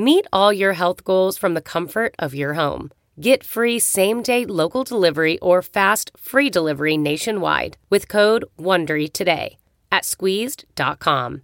Meet 0.00 0.28
all 0.32 0.50
your 0.50 0.72
health 0.72 1.04
goals 1.04 1.36
from 1.36 1.52
the 1.52 1.60
comfort 1.60 2.14
of 2.18 2.34
your 2.34 2.54
home. 2.54 2.90
Get 3.20 3.44
free 3.44 3.78
same 3.78 4.22
day 4.22 4.46
local 4.46 4.82
delivery 4.82 5.38
or 5.40 5.60
fast 5.60 6.10
free 6.16 6.48
delivery 6.48 6.96
nationwide 6.96 7.76
with 7.90 8.08
code 8.08 8.46
WONDERY 8.58 9.12
today 9.12 9.58
at 9.92 10.06
squeezed.com. 10.06 11.42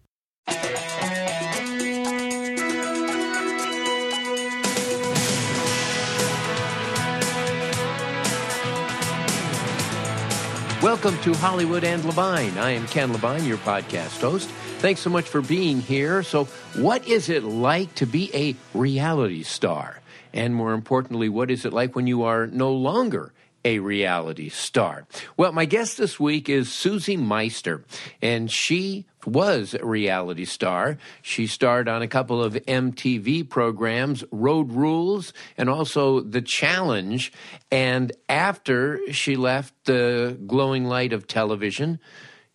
Welcome 10.82 11.18
to 11.24 11.34
Hollywood 11.34 11.84
and 11.84 12.02
Levine. 12.06 12.56
I 12.56 12.70
am 12.70 12.86
Ken 12.86 13.12
Levine, 13.12 13.44
your 13.44 13.58
podcast 13.58 14.22
host. 14.22 14.48
Thanks 14.78 15.00
so 15.00 15.08
much 15.08 15.24
for 15.24 15.40
being 15.40 15.80
here. 15.80 16.22
So, 16.22 16.44
what 16.74 17.08
is 17.08 17.30
it 17.30 17.42
like 17.42 17.94
to 17.96 18.06
be 18.06 18.30
a 18.34 18.54
reality 18.76 19.42
star? 19.42 20.00
And 20.34 20.54
more 20.54 20.74
importantly, 20.74 21.30
what 21.30 21.50
is 21.50 21.64
it 21.64 21.72
like 21.72 21.96
when 21.96 22.06
you 22.06 22.24
are 22.24 22.46
no 22.46 22.70
longer 22.72 23.32
a 23.64 23.78
reality 23.78 24.50
star? 24.50 25.06
Well, 25.38 25.52
my 25.52 25.64
guest 25.64 25.96
this 25.96 26.20
week 26.20 26.50
is 26.50 26.70
Susie 26.70 27.16
Meister, 27.16 27.84
and 28.20 28.52
she 28.52 29.06
was 29.24 29.74
a 29.74 29.84
reality 29.84 30.44
star. 30.44 30.98
She 31.22 31.46
starred 31.46 31.88
on 31.88 32.02
a 32.02 32.08
couple 32.08 32.44
of 32.44 32.52
MTV 32.52 33.48
programs, 33.48 34.24
Road 34.30 34.72
Rules 34.72 35.32
and 35.56 35.68
also 35.70 36.20
The 36.20 36.42
Challenge. 36.42 37.32
And 37.70 38.12
after 38.28 39.00
she 39.12 39.36
left 39.36 39.72
the 39.86 40.38
glowing 40.46 40.84
light 40.84 41.12
of 41.12 41.26
television, 41.26 41.98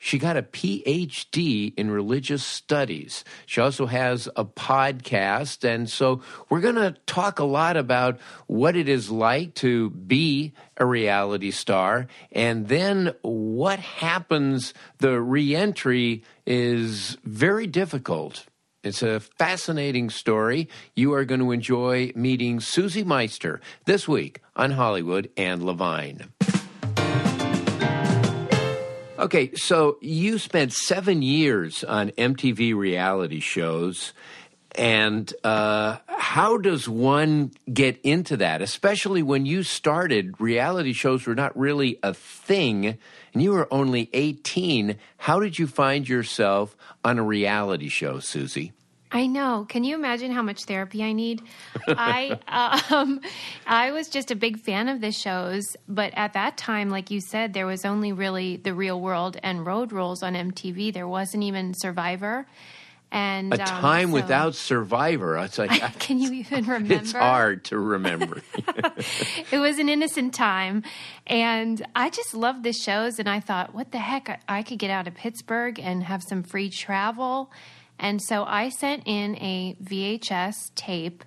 she 0.03 0.17
got 0.17 0.35
a 0.35 0.41
PhD 0.41 1.75
in 1.77 1.91
religious 1.91 2.44
studies. 2.44 3.23
She 3.45 3.61
also 3.61 3.85
has 3.85 4.27
a 4.35 4.43
podcast. 4.43 5.63
And 5.63 5.88
so 5.88 6.23
we're 6.49 6.59
going 6.59 6.73
to 6.73 6.95
talk 7.05 7.38
a 7.38 7.43
lot 7.43 7.77
about 7.77 8.19
what 8.47 8.75
it 8.75 8.89
is 8.89 9.11
like 9.11 9.53
to 9.55 9.91
be 9.91 10.53
a 10.75 10.88
reality 10.88 11.52
star. 11.52 12.08
And 12.31 12.67
then 12.67 13.14
what 13.21 13.77
happens, 13.77 14.73
the 14.98 15.21
reentry 15.21 16.23
is 16.47 17.15
very 17.23 17.67
difficult. 17.67 18.47
It's 18.83 19.03
a 19.03 19.20
fascinating 19.20 20.09
story. 20.09 20.67
You 20.95 21.14
are 21.14 21.26
going 21.26 21.42
to 21.42 21.52
enjoy 21.52 22.11
meeting 22.15 22.59
Susie 22.59 23.03
Meister 23.03 23.61
this 23.86 24.08
week 24.08 24.42
on 24.55 24.71
Hollywood 24.71 25.30
and 25.37 25.61
Levine. 25.61 26.31
Okay, 29.21 29.54
so 29.54 29.99
you 30.02 30.39
spent 30.39 30.73
seven 30.73 31.21
years 31.21 31.83
on 31.83 32.09
MTV 32.11 32.76
reality 32.76 33.39
shows. 33.39 34.14
And 34.73 35.32
uh, 35.43 35.98
how 36.08 36.58
does 36.58 36.89
one 36.89 37.52
get 37.71 38.02
into 38.02 38.37
that? 38.37 38.64
Especially 38.64 39.21
when 39.21 39.45
you 39.45 39.61
started, 39.61 40.42
reality 40.42 40.93
shows 40.93 41.27
were 41.27 41.36
not 41.36 41.55
really 41.55 41.99
a 42.02 42.15
thing, 42.15 42.98
and 43.33 43.43
you 43.43 43.52
were 43.52 43.71
only 43.71 44.09
18. 44.11 44.98
How 45.17 45.39
did 45.39 45.59
you 45.59 45.67
find 45.67 46.09
yourself 46.09 46.76
on 47.05 47.20
a 47.20 47.23
reality 47.23 47.89
show, 47.89 48.17
Susie? 48.17 48.71
I 49.11 49.27
know. 49.27 49.66
Can 49.67 49.83
you 49.83 49.95
imagine 49.95 50.32
how 50.32 50.42
much 50.42 50.64
therapy 50.64 51.04
I 51.04 51.11
need? 51.11 51.42
I 51.88 52.39
um, 52.89 53.20
I 53.67 53.92
was 53.92 54.08
just 54.08 54.32
a 54.32 54.36
big 54.36 54.60
fan 54.60 54.88
of 54.88 55.02
the 55.02 55.11
shows, 55.11 55.76
but 55.88 56.14
at 56.16 56.33
that 56.33 56.58
time, 56.58 56.89
like 56.89 57.11
you 57.11 57.20
said, 57.20 57.54
there 57.54 57.66
was 57.66 57.83
only 57.83 58.14
really 58.14 58.58
the 58.58 58.73
Real 58.73 59.00
World 59.00 59.38
and 59.44 59.66
Road 59.66 59.92
Rules 59.92 60.23
on 60.23 60.33
MTV. 60.33 60.94
There 60.94 61.08
wasn't 61.08 61.44
even 61.44 61.73
Survivor. 61.73 62.45
And 63.14 63.54
a 63.54 63.60
um, 63.60 63.66
time 63.67 64.08
so, 64.08 64.14
without 64.14 64.55
Survivor. 64.55 65.38
It's 65.39 65.58
like 65.58 65.71
can 66.00 66.17
you 66.17 66.32
even 66.32 66.64
remember? 66.66 66.94
It's 66.94 67.11
hard 67.11 67.66
to 67.66 67.77
remember. 67.77 68.42
it 69.52 69.60
was 69.60 69.80
an 69.80 69.89
innocent 69.89 70.33
time, 70.33 70.83
and 71.27 71.86
I 71.94 72.10
just 72.10 72.33
loved 72.33 72.64
the 72.64 72.71
shows. 72.71 73.20
And 73.20 73.27
I 73.27 73.42
thought, 73.42 73.76
what 73.76 73.92
the 73.92 73.98
heck? 73.98 74.30
I, 74.30 74.39
I 74.48 74.64
could 74.64 74.80
get 74.80 74.89
out 74.89 75.10
of 75.10 75.16
Pittsburgh 75.16 75.77
and 75.77 76.04
have 76.04 76.23
some 76.23 76.44
free 76.44 76.70
travel 76.70 77.52
and 78.02 78.22
so 78.22 78.44
I 78.44 78.70
sent 78.70 79.04
in 79.06 79.36
a 79.38 79.78
VHS 79.82 80.73
tape 80.76 81.23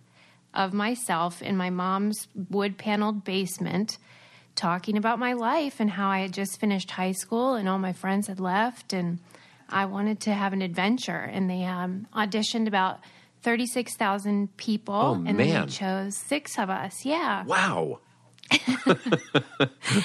of 0.53 0.73
myself 0.73 1.41
in 1.41 1.57
my 1.57 1.71
mom's 1.71 2.29
wood 2.51 2.77
paneled 2.77 3.25
basement 3.25 3.97
talking 4.57 4.97
about 4.97 5.19
my 5.19 5.33
life 5.33 5.81
and 5.81 5.91
how 5.91 6.09
I 6.09 6.21
had 6.21 6.33
just 6.33 6.61
finished 6.61 6.91
high 6.91 7.12
school 7.12 7.55
and 7.55 7.69
all 7.69 7.79
my 7.79 7.93
friends 7.93 8.27
had 8.27 8.41
left 8.41 8.93
and 8.93 9.21
I 9.69 9.87
wanted 9.87 10.21
to 10.21 10.33
have 10.33 10.53
an 10.53 10.62
adventure. 10.62 11.19
And 11.19 11.49
they 11.49 11.65
um, 11.65 12.07
auditioned 12.15 12.67
about 12.67 13.01
36,000 13.43 14.56
people 14.56 14.95
oh, 14.95 15.15
and 15.15 15.37
man. 15.37 15.67
they 15.67 15.73
chose 15.73 16.17
six 16.17 16.59
of 16.59 16.71
us. 16.71 17.05
Yeah. 17.05 17.45
Wow. 17.45 18.01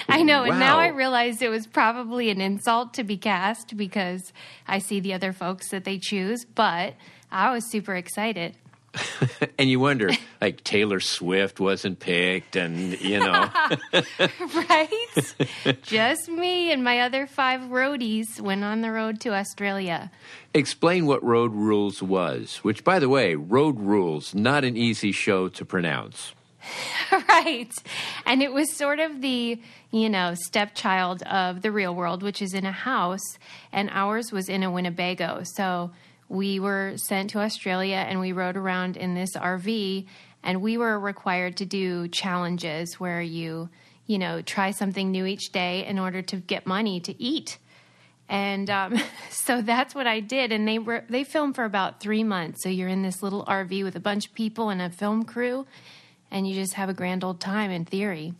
I 0.07 0.23
know, 0.23 0.43
and 0.43 0.59
now 0.59 0.77
I 0.77 0.87
realize 0.87 1.41
it 1.41 1.49
was 1.49 1.67
probably 1.67 2.29
an 2.29 2.41
insult 2.41 2.93
to 2.95 3.03
be 3.03 3.17
cast 3.17 3.75
because 3.75 4.33
I 4.67 4.79
see 4.79 4.99
the 4.99 5.13
other 5.13 5.33
folks 5.33 5.69
that 5.69 5.83
they 5.83 5.97
choose, 5.97 6.45
but 6.45 6.95
I 7.31 7.51
was 7.51 7.69
super 7.69 7.95
excited. 7.95 8.55
and 9.59 9.69
you 9.69 9.79
wonder, 9.79 10.09
like 10.41 10.63
Taylor 10.63 10.99
Swift 10.99 11.59
wasn't 11.59 11.99
picked, 11.99 12.55
and 12.55 12.99
you 12.99 13.19
know, 13.19 13.49
right? 14.55 15.35
Just 15.83 16.29
me 16.29 16.71
and 16.71 16.83
my 16.83 17.01
other 17.01 17.27
five 17.27 17.61
roadies 17.61 18.39
went 18.41 18.63
on 18.63 18.81
the 18.81 18.91
road 18.91 19.19
to 19.21 19.33
Australia. 19.33 20.11
Explain 20.53 21.05
what 21.05 21.23
Road 21.23 21.53
Rules 21.53 22.01
was, 22.01 22.57
which, 22.57 22.83
by 22.83 22.99
the 22.99 23.09
way, 23.09 23.35
Road 23.35 23.79
Rules 23.79 24.33
not 24.33 24.63
an 24.63 24.75
easy 24.75 25.11
show 25.11 25.49
to 25.49 25.65
pronounce. 25.65 26.33
right. 27.11 27.71
And 28.25 28.41
it 28.41 28.51
was 28.51 28.75
sort 28.75 28.99
of 28.99 29.21
the, 29.21 29.61
you 29.91 30.09
know, 30.09 30.33
stepchild 30.35 31.23
of 31.23 31.61
the 31.61 31.71
real 31.71 31.93
world, 31.95 32.23
which 32.23 32.41
is 32.41 32.53
in 32.53 32.65
a 32.65 32.71
house, 32.71 33.37
and 33.71 33.89
ours 33.91 34.31
was 34.31 34.49
in 34.49 34.63
a 34.63 34.71
Winnebago. 34.71 35.41
So 35.43 35.91
we 36.27 36.59
were 36.59 36.93
sent 36.95 37.31
to 37.31 37.39
Australia 37.39 38.05
and 38.07 38.19
we 38.19 38.31
rode 38.31 38.57
around 38.57 38.97
in 38.97 39.15
this 39.15 39.35
RV, 39.35 40.05
and 40.43 40.61
we 40.61 40.77
were 40.77 40.99
required 40.99 41.57
to 41.57 41.65
do 41.65 42.07
challenges 42.07 42.99
where 42.99 43.21
you, 43.21 43.69
you 44.05 44.17
know, 44.17 44.41
try 44.41 44.71
something 44.71 45.11
new 45.11 45.25
each 45.25 45.51
day 45.51 45.85
in 45.85 45.99
order 45.99 46.21
to 46.21 46.37
get 46.37 46.65
money 46.65 46.99
to 47.01 47.21
eat. 47.21 47.57
And 48.29 48.69
um, 48.69 48.95
so 49.31 49.61
that's 49.61 49.95
what 49.95 50.07
I 50.07 50.19
did. 50.19 50.51
And 50.51 50.67
they 50.67 50.79
were 50.79 51.03
they 51.09 51.23
filmed 51.23 51.55
for 51.55 51.65
about 51.65 51.99
three 51.99 52.23
months. 52.23 52.63
So 52.63 52.69
you're 52.69 52.87
in 52.87 53.01
this 53.01 53.23
little 53.23 53.43
RV 53.45 53.83
with 53.83 53.95
a 53.95 53.99
bunch 53.99 54.27
of 54.27 54.33
people 54.33 54.69
and 54.69 54.81
a 54.81 54.89
film 54.89 55.23
crew 55.23 55.65
and 56.31 56.47
you 56.47 56.55
just 56.55 56.73
have 56.73 56.89
a 56.89 56.93
grand 56.93 57.23
old 57.23 57.39
time 57.39 57.71
in 57.71 57.85
theory. 57.85 58.33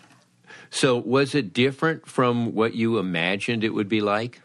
So, 0.69 0.97
was 0.97 1.36
it 1.36 1.53
different 1.53 2.07
from 2.07 2.53
what 2.53 2.74
you 2.74 2.97
imagined 2.97 3.63
it 3.63 3.74
would 3.74 3.89
be 3.89 4.01
like? 4.01 4.41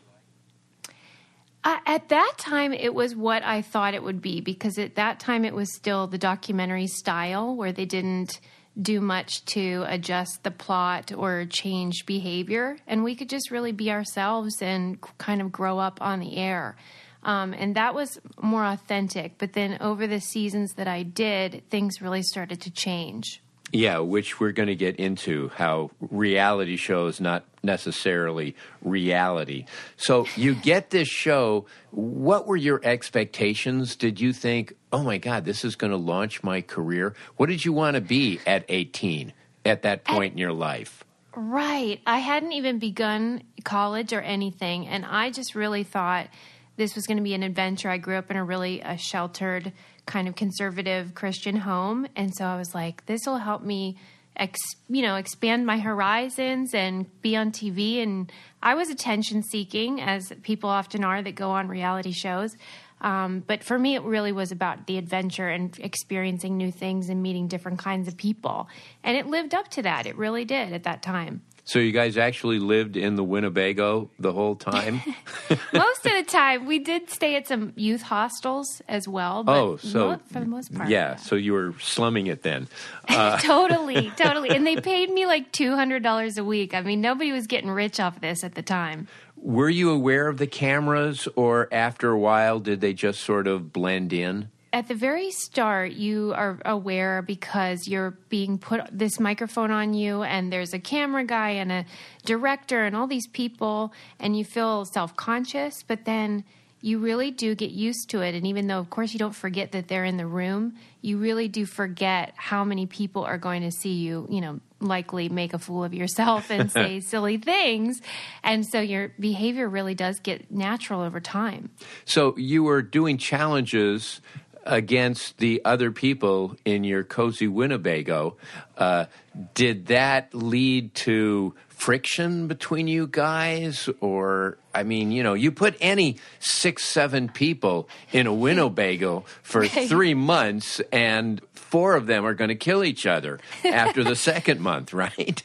Uh, 1.65 1.79
at 1.87 2.11
that 2.11 2.35
time, 2.37 2.75
it 2.75 2.95
was 2.95 3.17
what 3.17 3.43
I 3.43 3.63
thought 3.63 3.95
it 3.95 4.03
would 4.03 4.21
be 4.21 4.43
because 4.43 4.79
at 4.79 4.97
that 4.97 5.19
time 5.19 5.47
it 5.47 5.55
was 5.55 5.75
still 5.75 6.07
the 6.07 6.19
documentary 6.19 6.87
style 6.87 7.57
where 7.57 7.73
they 7.73 7.87
didn't 7.87 8.39
do 8.81 9.01
much 9.01 9.45
to 9.47 9.85
adjust 9.87 10.43
the 10.43 10.51
plot 10.51 11.13
or 11.17 11.47
change 11.47 12.05
behavior. 12.05 12.77
And 12.87 13.03
we 13.03 13.15
could 13.15 13.31
just 13.31 13.51
really 13.51 13.73
be 13.73 13.91
ourselves 13.91 14.61
and 14.61 15.01
kind 15.17 15.41
of 15.41 15.53
grow 15.53 15.79
up 15.79 16.03
on 16.03 16.21
the 16.21 16.37
air. 16.37 16.77
Um, 17.25 17.55
and 17.55 17.75
that 17.77 17.95
was 17.95 18.19
more 18.41 18.65
authentic. 18.65 19.39
But 19.39 19.53
then 19.55 19.79
over 19.81 20.07
the 20.07 20.21
seasons 20.21 20.75
that 20.75 20.89
I 20.89 21.03
did, 21.03 21.63
things 21.71 22.03
really 22.03 22.23
started 22.23 22.61
to 22.63 22.71
change. 22.71 23.41
Yeah, 23.73 23.99
which 23.99 24.39
we're 24.39 24.53
going 24.53 24.69
to 24.69 24.77
get 24.77 24.97
into 24.97 25.49
how 25.57 25.91
reality 25.99 26.77
shows 26.77 27.21
not 27.21 27.45
necessarily 27.63 28.55
reality. 28.83 29.65
So 29.97 30.27
you 30.37 30.55
get 30.63 30.91
this 30.91 31.09
show. 31.09 31.67
What 31.91 32.47
were 32.47 32.57
your 32.57 32.81
expectations? 32.85 33.97
Did 33.97 34.21
you 34.21 34.33
think, 34.33 34.75
oh 34.93 35.03
my 35.03 35.19
God, 35.19 35.45
this 35.45 35.65
is 35.65 35.75
going 35.75 35.91
to 35.91 35.97
launch 35.97 36.45
my 36.45 36.61
career? 36.61 37.15
What 37.37 37.49
did 37.49 37.65
you 37.65 37.73
want 37.73 37.97
to 37.97 38.01
be 38.01 38.39
at 38.47 38.65
18 38.69 39.33
at 39.65 39.83
that 39.83 40.05
point 40.05 40.27
at, 40.27 40.33
in 40.33 40.39
your 40.39 40.53
life? 40.53 41.03
Right. 41.35 42.01
I 42.07 42.19
hadn't 42.19 42.53
even 42.53 42.79
begun 42.79 43.43
college 43.65 44.13
or 44.13 44.21
anything. 44.21 44.87
And 44.87 45.05
I 45.05 45.31
just 45.31 45.57
really 45.57 45.83
thought 45.83 46.29
this 46.77 46.95
was 46.95 47.07
going 47.07 47.17
to 47.17 47.23
be 47.23 47.35
an 47.35 47.43
adventure. 47.43 47.89
I 47.89 47.99
grew 47.99 48.17
up 48.17 48.31
in 48.31 48.37
a 48.37 48.45
really 48.45 48.81
a 48.81 48.97
sheltered, 48.97 49.73
kind 50.07 50.29
of 50.29 50.37
conservative 50.37 51.15
Christian 51.15 51.57
home, 51.57 52.07
and 52.17 52.35
so 52.35 52.45
I 52.45 52.57
was 52.57 52.75
like, 52.75 53.07
this 53.07 53.21
will 53.27 53.39
help 53.39 53.63
me, 53.63 53.97
ex, 54.37 54.59
you 54.89 55.03
know, 55.03 55.17
expand 55.17 55.67
my 55.67 55.79
horizons 55.79 56.75
and 56.75 57.07
be 57.23 57.37
on 57.37 57.53
TV. 57.53 58.03
And 58.03 58.31
I 58.63 58.75
was 58.75 58.91
attention 58.91 59.43
seeking, 59.43 60.01
as 60.01 60.33
people 60.43 60.69
often 60.71 61.05
are 61.05 61.23
that 61.23 61.35
go 61.35 61.51
on 61.51 61.69
reality 61.69 62.13
shows. 62.13 62.57
Um, 63.01 63.45
but 63.47 63.63
for 63.63 63.79
me, 63.79 63.97
it 63.97 64.03
really 64.03 64.33
was 64.33 64.51
about 64.51 64.87
the 64.87 64.97
adventure 64.97 65.49
and 65.49 65.79
experiencing 65.79 66.57
new 66.57 66.73
things 66.73 67.11
and 67.11 67.23
meeting 67.23 67.49
different 67.49 67.79
kinds 67.79 68.09
of 68.09 68.17
people. 68.17 68.69
And 69.03 69.17
it 69.17 69.27
lived 69.27 69.55
up 69.55 69.69
to 69.73 69.83
that. 69.83 70.07
It 70.07 70.17
really 70.17 70.47
did 70.47 70.73
at 70.73 70.85
that 70.85 71.03
time. 71.03 71.43
So 71.67 71.79
you 71.79 71.93
guys 71.93 72.19
actually 72.19 72.59
lived 72.59 72.95
in 72.97 73.17
the 73.17 73.25
Winnebago 73.25 74.11
the 74.19 74.35
whole 74.35 74.55
time? 74.55 75.01
most 75.73 76.07
of 76.07 76.13
the 76.13 76.25
time, 76.27 76.67
we 76.67 76.79
did 76.79 77.09
stay 77.09 77.37
at 77.37 77.49
some 77.49 77.73
youth 77.75 78.03
hostels 78.03 78.83
as 78.87 79.09
well. 79.09 79.45
oh, 79.47 79.77
so 79.79 80.19
for 80.31 80.41
the 80.41 80.47
most 80.47 80.75
part, 80.75 80.91
yeah. 80.91 81.17
So 81.17 81.37
you 81.37 81.55
were 81.55 81.75
slumming 81.81 82.27
it 82.27 82.43
then? 82.43 82.69
Uh. 83.07 83.39
totally, 83.43 84.11
totally. 84.17 84.49
And 84.49 84.67
they 84.67 84.77
paid 84.77 85.11
me 85.11 85.27
like 85.27 85.53
two 85.53 85.75
hundred 85.77 86.03
dollars 86.03 86.39
a 86.39 86.45
week. 86.45 86.75
I 86.75 86.81
mean, 86.81 87.03
nobody 87.03 87.33
was 87.33 87.47
getting 87.47 87.71
rich 87.71 88.01
off 88.01 88.21
this 88.21 88.43
at 88.43 88.55
the 88.55 88.63
time. 88.63 89.09
Were 89.37 89.69
you 89.69 89.91
aware 89.91 90.27
of 90.27 90.39
the 90.39 90.47
cameras, 90.47 91.29
or 91.37 91.69
after 91.71 92.11
a 92.11 92.19
while, 92.19 92.61
did 92.61 92.81
they 92.81 92.95
just 92.95 93.21
sort 93.21 93.47
of 93.47 93.75
blend 93.75 94.13
in? 94.15 94.49
At 94.75 94.89
the 94.89 94.95
very 94.97 95.31
start, 95.31 95.93
you 95.93 96.35
are 96.35 96.59
aware 96.65 97.23
because 97.23 97.87
you're 97.87 98.11
being 98.29 98.59
put 98.59 98.81
this 98.91 99.21
microphone 99.21 99.71
on 99.71 99.95
you, 99.95 100.25
and 100.25 100.53
there's 100.53 100.75
a 100.75 100.81
camera 100.81 101.25
guy 101.25 101.51
and 101.51 101.71
a 101.71 101.85
director 102.25 102.83
and 102.83 102.97
all 102.97 103.07
these 103.07 103.29
people, 103.29 103.93
and 104.19 104.37
you 104.37 104.45
feel 104.45 104.85
self 104.85 105.15
conscious, 105.15 105.85
but 105.85 106.05
then 106.07 106.43
you 106.81 106.99
really 106.99 107.31
do 107.31 107.55
get 107.55 107.71
used 107.71 108.11
to 108.11 108.21
it. 108.21 108.35
And 108.35 108.49
even 108.49 108.67
though, 108.67 108.81
of 108.81 108.91
course, 108.91 109.13
you 109.13 109.19
don't 109.21 109.35
forget 109.35 109.71
that 109.73 109.87
they're 109.87 110.05
in 110.05 110.17
the 110.17 110.27
room, 110.27 110.75
you 111.01 111.19
really 111.19 111.47
do 111.47 111.67
forget 111.67 112.35
how 112.37 112.65
many 112.65 112.85
people 112.85 113.25
are 113.25 113.39
going 113.39 113.63
to 113.63 113.71
see 113.71 113.93
you, 113.93 114.27
you 114.29 114.41
know, 114.41 114.59
likely 114.81 115.29
make 115.29 115.55
a 115.55 115.59
fool 115.59 115.85
of 115.85 115.95
yourself 115.95 116.51
and 116.51 116.71
say 116.71 117.01
silly 117.01 117.39
things. 117.39 118.03
And 118.43 118.67
so 118.67 118.81
your 118.81 119.13
behavior 119.21 119.69
really 119.69 119.95
does 119.95 120.19
get 120.19 120.51
natural 120.51 121.01
over 121.01 121.21
time. 121.21 121.71
So 122.05 122.37
you 122.37 122.65
were 122.65 122.83
doing 122.83 123.19
challenges 123.19 124.21
against 124.65 125.39
the 125.39 125.61
other 125.65 125.91
people 125.91 126.57
in 126.65 126.85
your 126.85 127.05
cozy 127.05 127.49
Winnebago. 127.49 128.37
Uh, 128.77 129.07
did 129.55 129.87
that 129.87 130.35
lead 130.35 130.95
to 130.95 131.55
friction 131.69 132.47
between 132.47 132.89
you 132.89 133.07
guys? 133.07 133.89
Or, 134.01 134.59
I 134.75 134.83
mean, 134.83 135.13
you 135.13 135.23
know, 135.23 135.35
you 135.35 135.53
put 135.53 135.77
any 135.81 136.19
six, 136.39 136.85
seven 136.85 137.29
people 137.29 137.89
in 138.13 138.27
a 138.27 138.33
Winnebago 138.33 139.25
for 139.43 139.67
three 139.69 140.15
months, 140.15 140.81
and 140.93 141.41
four 141.55 141.95
of 141.95 142.07
them 142.07 142.25
are 142.25 142.35
going 142.35 142.49
to 142.49 142.55
kill 142.55 142.85
each 142.85 143.07
other 143.07 143.39
after 143.65 144.03
the 144.03 144.17
second 144.17 144.61
month, 144.61 144.93
right? 144.93 145.43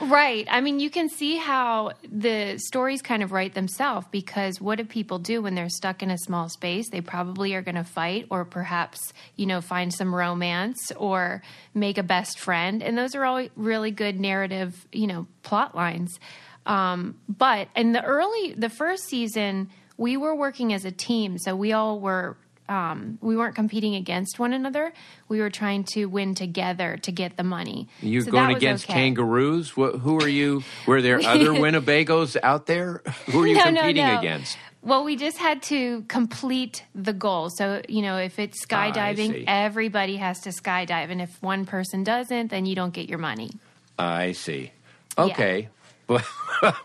Right. 0.00 0.46
I 0.50 0.60
mean, 0.60 0.80
you 0.80 0.90
can 0.90 1.08
see 1.08 1.36
how 1.36 1.92
the 2.10 2.58
stories 2.58 3.02
kind 3.02 3.22
of 3.22 3.32
write 3.32 3.54
themselves 3.54 4.06
because 4.10 4.60
what 4.60 4.78
do 4.78 4.84
people 4.84 5.18
do 5.18 5.42
when 5.42 5.54
they're 5.54 5.68
stuck 5.68 6.02
in 6.02 6.10
a 6.10 6.18
small 6.18 6.48
space? 6.48 6.90
They 6.90 7.00
probably 7.00 7.54
are 7.54 7.62
going 7.62 7.74
to 7.76 7.84
fight 7.84 8.26
or 8.30 8.44
perhaps, 8.44 9.12
you 9.36 9.46
know, 9.46 9.60
find 9.60 9.92
some 9.92 10.14
romance 10.14 10.92
or 10.96 11.42
make 11.74 11.98
a 11.98 12.02
best 12.02 12.38
friend. 12.38 12.82
And 12.82 12.96
those 12.96 13.14
are 13.14 13.24
all 13.24 13.46
really 13.56 13.90
good 13.90 14.20
narrative, 14.20 14.86
you 14.92 15.06
know, 15.06 15.26
plot 15.42 15.74
lines. 15.74 16.18
Um, 16.66 17.16
but 17.28 17.68
in 17.76 17.92
the 17.92 18.02
early, 18.02 18.54
the 18.56 18.70
first 18.70 19.04
season, 19.04 19.70
we 19.96 20.16
were 20.16 20.34
working 20.34 20.72
as 20.72 20.84
a 20.84 20.90
team. 20.90 21.38
So 21.38 21.54
we 21.54 21.72
all 21.72 22.00
were 22.00 22.36
um, 22.68 23.18
we 23.20 23.36
weren't 23.36 23.54
competing 23.54 23.94
against 23.94 24.38
one 24.38 24.52
another. 24.52 24.92
We 25.28 25.40
were 25.40 25.50
trying 25.50 25.84
to 25.94 26.06
win 26.06 26.34
together 26.34 26.98
to 27.02 27.12
get 27.12 27.36
the 27.36 27.44
money. 27.44 27.88
You're 28.00 28.22
so 28.22 28.30
going 28.30 28.56
against 28.56 28.84
okay. 28.84 28.94
kangaroos. 28.94 29.76
What, 29.76 29.96
who 29.96 30.20
are 30.20 30.28
you? 30.28 30.62
Were 30.86 31.02
there 31.02 31.20
other 31.20 31.50
Winnebagos 31.50 32.36
out 32.42 32.66
there? 32.66 33.02
Who 33.26 33.42
are 33.42 33.46
you 33.46 33.54
no, 33.56 33.64
competing 33.64 34.04
no, 34.04 34.14
no. 34.14 34.18
against? 34.18 34.56
Well, 34.82 35.04
we 35.04 35.16
just 35.16 35.38
had 35.38 35.62
to 35.64 36.02
complete 36.08 36.84
the 36.94 37.14
goal. 37.14 37.48
So, 37.48 37.80
you 37.88 38.02
know, 38.02 38.18
if 38.18 38.38
it's 38.38 38.64
skydiving, 38.66 39.44
ah, 39.46 39.50
everybody 39.64 40.16
has 40.16 40.40
to 40.40 40.50
skydive. 40.50 41.10
And 41.10 41.22
if 41.22 41.42
one 41.42 41.64
person 41.64 42.04
doesn't, 42.04 42.48
then 42.48 42.66
you 42.66 42.74
don't 42.74 42.92
get 42.92 43.08
your 43.08 43.18
money. 43.18 43.50
I 43.98 44.32
see. 44.32 44.72
Okay. 45.16 45.68
Yeah. 46.08 46.20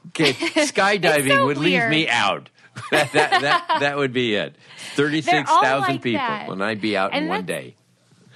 okay. 0.07 0.33
Skydiving 0.33 1.27
so 1.27 1.45
would 1.45 1.57
weird. 1.57 1.83
leave 1.83 1.89
me 1.89 2.09
out. 2.09 2.49
that, 2.91 3.11
that, 3.13 3.77
that, 3.79 3.97
would 3.97 4.13
be 4.13 4.35
it. 4.35 4.55
36,000 4.95 5.81
like 5.81 6.01
people, 6.01 6.19
that. 6.19 6.49
and 6.49 6.63
I'd 6.63 6.81
be 6.81 6.97
out 6.97 7.13
and 7.13 7.25
in 7.25 7.29
one 7.29 7.45
day. 7.45 7.75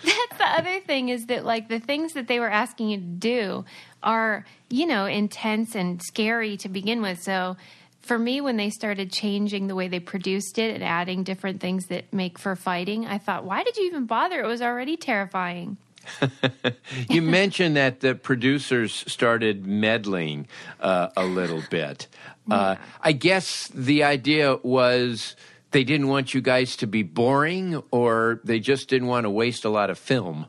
That's 0.03 0.37
the 0.37 0.45
other 0.45 0.79
thing 0.81 1.09
is 1.09 1.27
that, 1.27 1.45
like, 1.45 1.69
the 1.69 1.79
things 1.79 2.13
that 2.13 2.27
they 2.27 2.39
were 2.39 2.49
asking 2.49 2.89
you 2.89 2.97
to 2.97 3.03
do 3.03 3.65
are, 4.01 4.45
you 4.69 4.85
know, 4.85 5.05
intense 5.05 5.75
and 5.75 6.01
scary 6.01 6.57
to 6.57 6.69
begin 6.69 7.01
with. 7.01 7.21
So, 7.21 7.55
for 8.01 8.19
me, 8.19 8.41
when 8.41 8.57
they 8.57 8.69
started 8.69 9.11
changing 9.11 9.67
the 9.67 9.75
way 9.75 9.87
they 9.87 10.01
produced 10.01 10.59
it 10.59 10.75
and 10.75 10.83
adding 10.83 11.23
different 11.23 11.61
things 11.61 11.85
that 11.85 12.11
make 12.11 12.37
for 12.37 12.55
fighting, 12.57 13.05
I 13.05 13.17
thought, 13.17 13.45
why 13.45 13.63
did 13.63 13.77
you 13.77 13.85
even 13.85 14.05
bother? 14.05 14.41
It 14.41 14.47
was 14.47 14.61
already 14.61 14.97
terrifying. 14.97 15.77
you 17.09 17.21
mentioned 17.21 17.75
that 17.75 17.99
the 18.01 18.15
producers 18.15 19.03
started 19.07 19.65
meddling 19.65 20.47
uh, 20.79 21.09
a 21.15 21.25
little 21.25 21.63
bit. 21.69 22.07
Uh, 22.49 22.75
I 23.01 23.13
guess 23.13 23.69
the 23.69 24.03
idea 24.03 24.57
was 24.63 25.35
they 25.71 25.83
didn't 25.83 26.07
want 26.07 26.33
you 26.33 26.41
guys 26.41 26.75
to 26.77 26.87
be 26.87 27.03
boring, 27.03 27.81
or 27.91 28.41
they 28.43 28.59
just 28.59 28.89
didn't 28.89 29.07
want 29.07 29.25
to 29.25 29.29
waste 29.29 29.65
a 29.65 29.69
lot 29.69 29.89
of 29.89 29.97
film. 29.97 30.47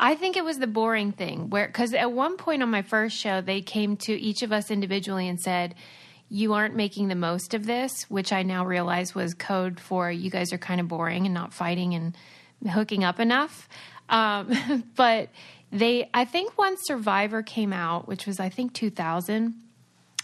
I 0.00 0.14
think 0.14 0.36
it 0.36 0.44
was 0.44 0.58
the 0.58 0.66
boring 0.66 1.12
thing, 1.12 1.48
where 1.48 1.66
because 1.66 1.94
at 1.94 2.12
one 2.12 2.36
point 2.36 2.62
on 2.62 2.70
my 2.70 2.82
first 2.82 3.16
show, 3.16 3.40
they 3.40 3.62
came 3.62 3.96
to 3.98 4.12
each 4.12 4.42
of 4.42 4.52
us 4.52 4.70
individually 4.70 5.28
and 5.28 5.40
said, 5.40 5.74
"You 6.28 6.52
aren't 6.54 6.74
making 6.74 7.08
the 7.08 7.14
most 7.14 7.54
of 7.54 7.66
this," 7.66 8.04
which 8.10 8.32
I 8.32 8.42
now 8.42 8.66
realize 8.66 9.14
was 9.14 9.32
code 9.32 9.80
for 9.80 10.10
you 10.10 10.30
guys 10.30 10.52
are 10.52 10.58
kind 10.58 10.80
of 10.80 10.88
boring 10.88 11.24
and 11.24 11.34
not 11.34 11.54
fighting 11.54 11.94
and 11.94 12.16
hooking 12.68 13.04
up 13.04 13.20
enough. 13.20 13.68
Um, 14.08 14.84
but 14.96 15.28
they, 15.72 16.08
I 16.14 16.24
think 16.24 16.56
once 16.56 16.80
Survivor 16.84 17.42
came 17.42 17.72
out, 17.72 18.08
which 18.08 18.26
was 18.26 18.40
I 18.40 18.48
think 18.48 18.72
2000, 18.72 19.54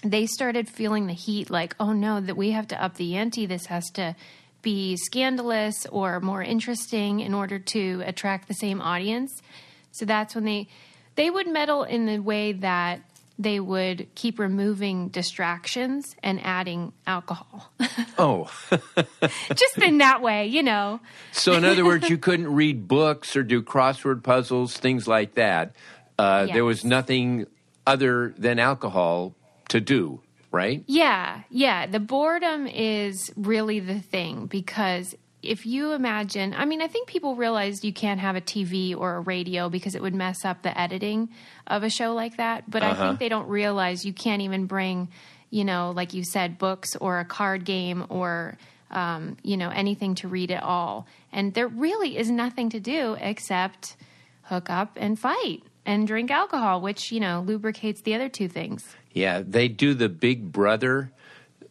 they 0.04 0.26
started 0.26 0.68
feeling 0.68 1.06
the 1.06 1.12
heat 1.12 1.50
like, 1.50 1.76
oh 1.78 1.92
no, 1.92 2.20
that 2.20 2.36
we 2.36 2.50
have 2.50 2.68
to 2.68 2.82
up 2.82 2.96
the 2.96 3.16
ante. 3.16 3.46
This 3.46 3.66
has 3.66 3.88
to 3.92 4.16
be 4.62 4.96
scandalous 4.96 5.86
or 5.86 6.20
more 6.20 6.42
interesting 6.42 7.20
in 7.20 7.34
order 7.34 7.58
to 7.58 8.02
attract 8.06 8.48
the 8.48 8.54
same 8.54 8.80
audience. 8.80 9.42
So 9.90 10.04
that's 10.04 10.34
when 10.34 10.44
they 10.44 10.68
they 11.14 11.28
would 11.28 11.46
meddle 11.46 11.82
in 11.82 12.06
the 12.06 12.18
way 12.18 12.52
that 12.52 13.02
they 13.38 13.60
would 13.60 14.08
keep 14.14 14.38
removing 14.38 15.08
distractions 15.08 16.14
and 16.22 16.40
adding 16.44 16.92
alcohol. 17.06 17.72
oh. 18.18 18.50
Just 19.54 19.78
in 19.78 19.98
that 19.98 20.22
way, 20.22 20.46
you 20.46 20.62
know. 20.62 21.00
So, 21.32 21.54
in 21.54 21.64
other 21.64 21.84
words, 21.84 22.08
you 22.08 22.18
couldn't 22.18 22.52
read 22.52 22.86
books 22.88 23.36
or 23.36 23.42
do 23.42 23.62
crossword 23.62 24.22
puzzles, 24.22 24.76
things 24.76 25.08
like 25.08 25.34
that. 25.34 25.74
Uh, 26.18 26.44
yes. 26.46 26.54
There 26.54 26.64
was 26.64 26.84
nothing 26.84 27.46
other 27.86 28.34
than 28.38 28.58
alcohol 28.58 29.34
to 29.68 29.80
do, 29.80 30.20
right? 30.50 30.84
Yeah, 30.86 31.42
yeah. 31.50 31.86
The 31.86 32.00
boredom 32.00 32.66
is 32.66 33.30
really 33.36 33.80
the 33.80 34.00
thing 34.00 34.46
because 34.46 35.14
if 35.42 35.66
you 35.66 35.92
imagine, 35.92 36.54
I 36.56 36.64
mean, 36.64 36.80
I 36.80 36.86
think 36.86 37.08
people 37.08 37.34
realized 37.34 37.84
you 37.84 37.92
can't 37.92 38.20
have 38.20 38.36
a 38.36 38.40
TV 38.40 38.96
or 38.96 39.16
a 39.16 39.20
radio 39.20 39.68
because 39.68 39.94
it 39.94 40.02
would 40.02 40.14
mess 40.14 40.44
up 40.44 40.62
the 40.62 40.78
editing 40.78 41.30
of 41.66 41.82
a 41.82 41.90
show 41.90 42.14
like 42.14 42.36
that. 42.36 42.70
But 42.70 42.82
uh-huh. 42.82 42.92
I 43.02 43.06
think 43.08 43.18
they 43.18 43.28
don't 43.28 43.48
realize 43.48 44.04
you 44.04 44.12
can't 44.12 44.42
even 44.42 44.66
bring, 44.66 45.08
you 45.50 45.64
know, 45.64 45.92
like 45.94 46.14
you 46.14 46.22
said, 46.24 46.58
books 46.58 46.94
or 46.96 47.18
a 47.18 47.24
card 47.24 47.64
game 47.64 48.06
or, 48.08 48.56
um, 48.90 49.36
you 49.42 49.56
know, 49.56 49.70
anything 49.70 50.14
to 50.16 50.28
read 50.28 50.50
at 50.50 50.62
all. 50.62 51.06
And 51.32 51.54
there 51.54 51.68
really 51.68 52.16
is 52.16 52.30
nothing 52.30 52.70
to 52.70 52.80
do 52.80 53.16
except 53.20 53.96
hook 54.42 54.70
up 54.70 54.96
and 54.96 55.18
fight 55.18 55.62
and 55.84 56.06
drink 56.06 56.30
alcohol, 56.30 56.80
which, 56.80 57.10
you 57.10 57.18
know, 57.18 57.42
lubricates 57.44 58.02
the 58.02 58.14
other 58.14 58.28
two 58.28 58.48
things. 58.48 58.94
Yeah, 59.12 59.42
they 59.44 59.66
do 59.68 59.94
the 59.94 60.08
big 60.08 60.52
brother 60.52 61.10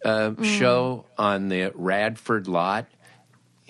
uh, 0.04 0.32
Mm. 0.32 0.44
show 0.44 1.06
on 1.18 1.50
the 1.50 1.72
Radford 1.76 2.48
lot 2.48 2.88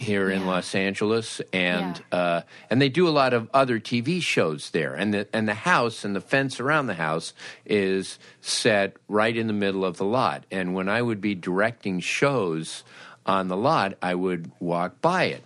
here 0.01 0.29
in 0.29 0.46
Los 0.48 0.74
Angeles, 0.75 1.41
and 1.53 2.01
Yeah. 2.12 2.17
uh, 2.17 2.41
and 2.70 2.81
they 2.81 2.89
do 2.89 3.08
a 3.08 3.10
lot 3.12 3.34
of 3.34 3.50
other 3.53 3.79
TV 3.79 4.22
shows 4.22 4.72
there. 4.72 4.93
And 4.96 5.13
the 5.13 5.27
and 5.34 5.48
the 5.48 5.53
house 5.53 6.03
and 6.03 6.15
the 6.15 6.22
fence 6.22 6.60
around 6.60 6.88
the 6.88 6.96
house 6.96 7.34
is 7.65 8.17
set 8.41 8.96
right 9.08 9.36
in 9.36 9.48
the 9.48 9.53
middle 9.53 9.86
of 9.86 9.98
the 9.98 10.05
lot. 10.05 10.46
And 10.51 10.74
when 10.74 10.89
I 10.89 11.01
would 11.01 11.22
be 11.22 11.36
directing 11.36 12.00
shows 12.00 12.84
on 13.25 13.48
the 13.48 13.58
lot, 13.58 13.93
I 14.01 14.15
would 14.15 14.51
walk 14.60 15.00
by 15.01 15.25
it. 15.25 15.43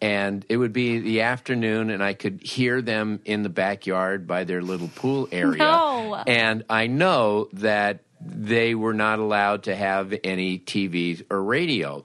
And 0.00 0.44
it 0.50 0.58
would 0.58 0.74
be 0.74 0.98
the 0.98 1.22
afternoon, 1.22 1.88
and 1.88 2.02
I 2.02 2.12
could 2.12 2.42
hear 2.42 2.82
them 2.82 3.20
in 3.24 3.42
the 3.42 3.48
backyard 3.48 4.26
by 4.26 4.44
their 4.44 4.60
little 4.60 4.88
pool 4.88 5.28
area. 5.32 5.58
No. 5.62 6.22
And 6.26 6.64
I 6.68 6.88
know 6.88 7.48
that 7.54 8.00
they 8.20 8.74
were 8.74 8.92
not 8.92 9.18
allowed 9.18 9.62
to 9.64 9.74
have 9.74 10.14
any 10.22 10.58
TVs 10.58 11.22
or 11.30 11.42
radio. 11.42 12.04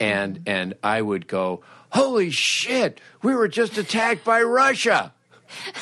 And 0.00 0.40
and 0.46 0.74
I 0.82 1.00
would 1.02 1.26
go, 1.28 1.62
"Holy 1.90 2.30
shit, 2.30 3.00
we 3.22 3.34
were 3.34 3.48
just 3.48 3.78
attacked 3.78 4.24
by 4.24 4.42
Russia." 4.42 5.12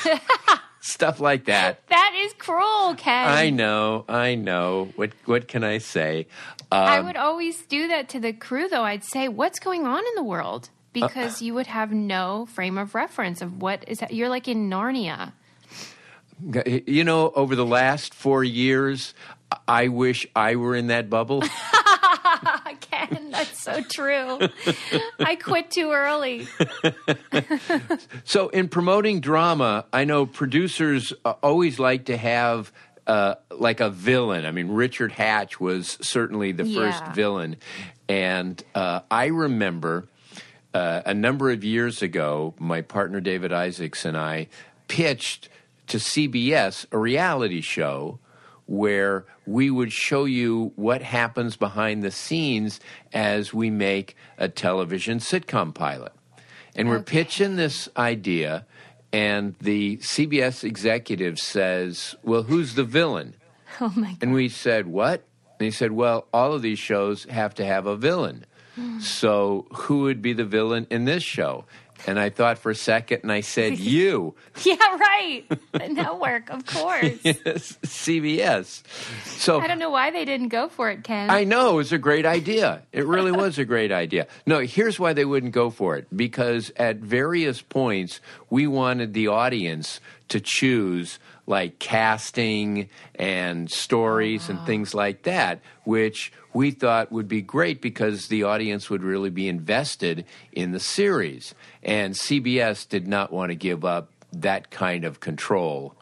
Stuff 0.81 1.19
like 1.21 1.45
that. 1.45 1.87
That 1.87 2.13
is 2.17 2.33
cruel, 2.33 2.93
Ken. 2.95 3.27
I 3.27 3.49
know, 3.49 4.03
I 4.09 4.35
know. 4.35 4.89
What 4.97 5.11
what 5.25 5.47
can 5.47 5.63
I 5.63 5.77
say? 5.77 6.27
I 6.71 6.97
Um, 6.97 7.05
would 7.05 7.15
always 7.15 7.61
do 7.67 7.87
that 7.87 8.09
to 8.09 8.19
the 8.19 8.33
crew, 8.33 8.67
though. 8.67 8.83
I'd 8.83 9.03
say, 9.05 9.27
"What's 9.29 9.59
going 9.59 9.85
on 9.87 9.99
in 9.99 10.15
the 10.15 10.23
world?" 10.23 10.69
Uh, 10.69 11.07
Because 11.07 11.41
you 11.41 11.53
would 11.55 11.67
have 11.67 11.91
no 11.91 12.45
frame 12.45 12.77
of 12.77 12.93
reference 12.95 13.41
of 13.41 13.61
what 13.61 13.83
is. 13.87 13.99
that. 13.99 14.13
You're 14.13 14.29
like 14.29 14.47
in 14.47 14.69
Narnia. 14.69 15.31
you 16.85 17.03
know, 17.03 17.31
over 17.35 17.55
the 17.55 17.65
last 17.65 18.13
4 18.13 18.43
years, 18.43 19.13
I 19.67 19.87
wish 19.87 20.27
I 20.35 20.55
were 20.57 20.75
in 20.75 20.87
that 20.87 21.09
bubble. 21.09 21.43
So 23.75 23.81
true. 23.89 24.39
I 25.19 25.35
quit 25.35 25.71
too 25.71 25.91
early. 25.91 26.47
So, 28.25 28.49
in 28.49 28.69
promoting 28.69 29.19
drama, 29.19 29.85
I 29.91 30.05
know 30.05 30.25
producers 30.25 31.13
uh, 31.25 31.33
always 31.43 31.79
like 31.79 32.05
to 32.05 32.17
have 32.17 32.71
uh, 33.07 33.35
like 33.51 33.79
a 33.79 33.89
villain. 33.89 34.45
I 34.45 34.51
mean, 34.51 34.69
Richard 34.69 35.11
Hatch 35.11 35.59
was 35.59 35.97
certainly 36.01 36.51
the 36.51 36.63
first 36.65 37.03
Yeah. 37.03 37.13
villain, 37.13 37.55
and 38.07 38.61
uh, 38.75 39.01
I 39.11 39.25
remember 39.27 40.05
uh, 40.73 41.01
a 41.05 41.13
number 41.13 41.51
of 41.51 41.63
years 41.63 42.01
ago, 42.01 42.53
my 42.59 42.81
partner 42.81 43.19
David 43.19 43.51
Isaacs 43.53 44.05
and 44.05 44.17
I 44.17 44.47
pitched 44.87 45.49
to 45.87 45.97
CBS 45.97 46.85
a 46.91 46.97
reality 46.97 47.61
show 47.61 48.19
where 48.65 49.25
we 49.45 49.69
would 49.69 49.91
show 49.91 50.25
you 50.25 50.71
what 50.75 51.01
happens 51.01 51.55
behind 51.55 52.03
the 52.03 52.11
scenes 52.11 52.79
as 53.11 53.53
we 53.53 53.69
make 53.69 54.15
a 54.37 54.47
television 54.47 55.19
sitcom 55.19 55.73
pilot. 55.73 56.13
And 56.75 56.89
we're 56.89 57.01
pitching 57.01 57.55
this 57.55 57.87
idea, 57.97 58.65
and 59.11 59.55
the 59.61 59.97
CBS 59.97 60.63
executive 60.63 61.37
says, 61.37 62.15
Well, 62.23 62.43
who's 62.43 62.75
the 62.75 62.83
villain? 62.83 63.35
Oh 63.81 63.91
my 63.95 64.09
god. 64.09 64.17
And 64.21 64.33
we 64.33 64.49
said, 64.49 64.85
What? 64.85 65.23
And 65.59 65.65
he 65.65 65.71
said, 65.71 65.91
Well, 65.91 66.27
all 66.31 66.53
of 66.53 66.61
these 66.61 66.77
shows 66.77 67.23
have 67.25 67.55
to 67.55 67.65
have 67.65 67.87
a 67.87 67.95
villain. 67.95 68.45
Hmm. 68.75 68.99
So 68.99 69.65
who 69.73 70.01
would 70.01 70.21
be 70.21 70.33
the 70.33 70.45
villain 70.45 70.85
in 70.89 71.05
this 71.05 71.23
show? 71.23 71.65
And 72.05 72.19
I 72.19 72.29
thought 72.29 72.57
for 72.57 72.71
a 72.71 72.75
second 72.75 73.21
and 73.23 73.31
I 73.31 73.41
said, 73.41 73.77
You, 73.77 74.35
Yeah, 74.63 74.75
right. 74.97 75.43
The 75.71 75.89
network, 75.89 76.49
of 76.49 76.65
course. 76.65 77.19
yes, 77.23 77.77
CBS. 77.83 78.83
So 79.25 79.59
I 79.59 79.67
don't 79.67 79.79
know 79.79 79.89
why 79.89 80.11
they 80.11 80.25
didn't 80.25 80.49
go 80.49 80.69
for 80.69 80.89
it, 80.89 81.03
Ken. 81.03 81.29
I 81.29 81.43
know 81.43 81.71
it 81.71 81.75
was 81.75 81.93
a 81.93 81.97
great 81.97 82.25
idea. 82.25 82.81
It 82.91 83.05
really 83.05 83.31
was 83.31 83.57
a 83.57 83.65
great 83.65 83.91
idea. 83.91 84.27
No, 84.45 84.59
here's 84.59 84.99
why 84.99 85.13
they 85.13 85.25
wouldn't 85.25 85.53
go 85.53 85.69
for 85.69 85.97
it 85.97 86.07
because 86.15 86.71
at 86.77 86.97
various 86.97 87.61
points 87.61 88.19
we 88.49 88.67
wanted 88.67 89.13
the 89.13 89.27
audience 89.27 89.99
to 90.29 90.39
choose 90.39 91.19
like 91.45 91.79
casting 91.79 92.89
and 93.15 93.69
stories 93.69 94.49
and 94.49 94.59
ah. 94.59 94.65
things 94.65 94.93
like 94.93 95.23
that, 95.23 95.59
which 95.83 96.31
we 96.53 96.71
thought 96.71 97.11
would 97.11 97.27
be 97.27 97.41
great 97.41 97.81
because 97.81 98.27
the 98.27 98.43
audience 98.43 98.89
would 98.89 99.03
really 99.03 99.29
be 99.29 99.47
invested 99.47 100.25
in 100.51 100.71
the 100.71 100.79
series. 100.79 101.53
And 101.81 102.13
CBS 102.13 102.87
did 102.87 103.07
not 103.07 103.31
want 103.31 103.49
to 103.49 103.55
give 103.55 103.83
up 103.83 104.09
that 104.31 104.69
kind 104.71 105.05
of 105.05 105.19
control 105.19 105.95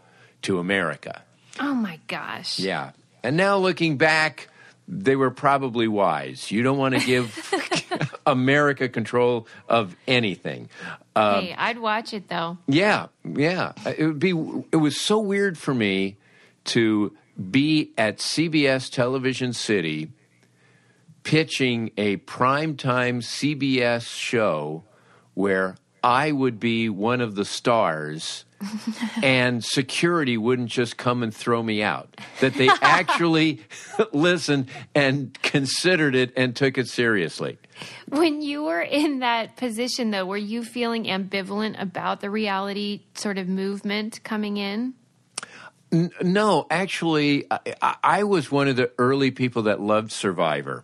to 0.44 0.60
America. 0.60 1.24
oh 1.60 1.74
my 1.74 2.00
gosh. 2.08 2.60
Yeah. 2.60 2.92
And 3.24 3.38
now 3.38 3.58
looking 3.58 3.98
back, 3.98 4.50
they 4.88 5.16
were 5.16 5.32
probably 5.32 5.88
wise. 5.88 6.52
You 6.52 6.64
don't 6.64 6.78
want 6.78 6.96
to 6.96 7.06
give 7.06 8.12
America 8.26 8.90
control 8.90 9.48
of 9.70 9.96
anything. 10.08 10.70
Um, 11.16 11.44
hey, 11.46 11.56
I'd 11.58 11.80
watch 11.80 12.14
it 12.14 12.28
though. 12.30 12.58
Yeah, 12.68 13.08
yeah. 13.24 13.74
It 13.86 14.06
would 14.06 14.20
be. 14.20 14.32
It 14.72 14.78
was 14.78 15.00
so 15.00 15.20
weird 15.20 15.58
for 15.58 15.74
me 15.74 16.18
to 16.66 17.16
be 17.50 17.92
at 17.98 18.18
CBS 18.18 18.92
Television 18.92 19.54
City 19.54 20.12
pitching 21.24 21.92
a 21.98 22.18
primetime 22.18 23.18
CBS 23.22 24.08
show 24.08 24.84
where 25.34 25.76
I 26.04 26.32
would 26.32 26.60
be 26.60 26.90
one 26.90 27.22
of 27.22 27.36
the 27.36 27.46
stars 27.46 28.46
and 29.24 29.64
security 29.64 30.38
wouldn't 30.38 30.70
just 30.70 30.98
come 30.98 31.24
and 31.24 31.34
throw 31.34 31.62
me 31.64 31.82
out. 31.84 32.16
That 32.42 32.54
they 32.56 32.70
actually 32.82 33.62
listened 34.14 34.70
and 34.96 35.34
considered 35.42 36.16
it 36.16 36.34
and 36.36 36.56
took 36.56 36.78
it 36.78 36.88
seriously. 36.88 37.58
When 38.10 38.42
you 38.42 38.64
were 38.64 38.82
in 38.82 39.20
that 39.20 39.58
position, 39.58 40.12
though, 40.12 40.26
were 40.26 40.38
you 40.38 40.64
feeling 40.64 41.06
ambivalent 41.06 41.82
about 41.82 42.22
the 42.22 42.30
reality 42.30 43.02
sort 43.16 43.38
of 43.40 43.48
movement 43.48 44.24
coming 44.24 44.58
in? 44.58 44.94
N- 45.92 46.12
No, 46.22 46.68
actually, 46.70 47.46
I, 47.52 47.60
I- 47.82 47.96
I 48.04 48.24
was 48.24 48.52
one 48.52 48.68
of 48.68 48.76
the 48.76 48.92
early 49.00 49.32
people 49.32 49.64
that 49.64 49.80
loved 49.82 50.12
Survivor. 50.12 50.84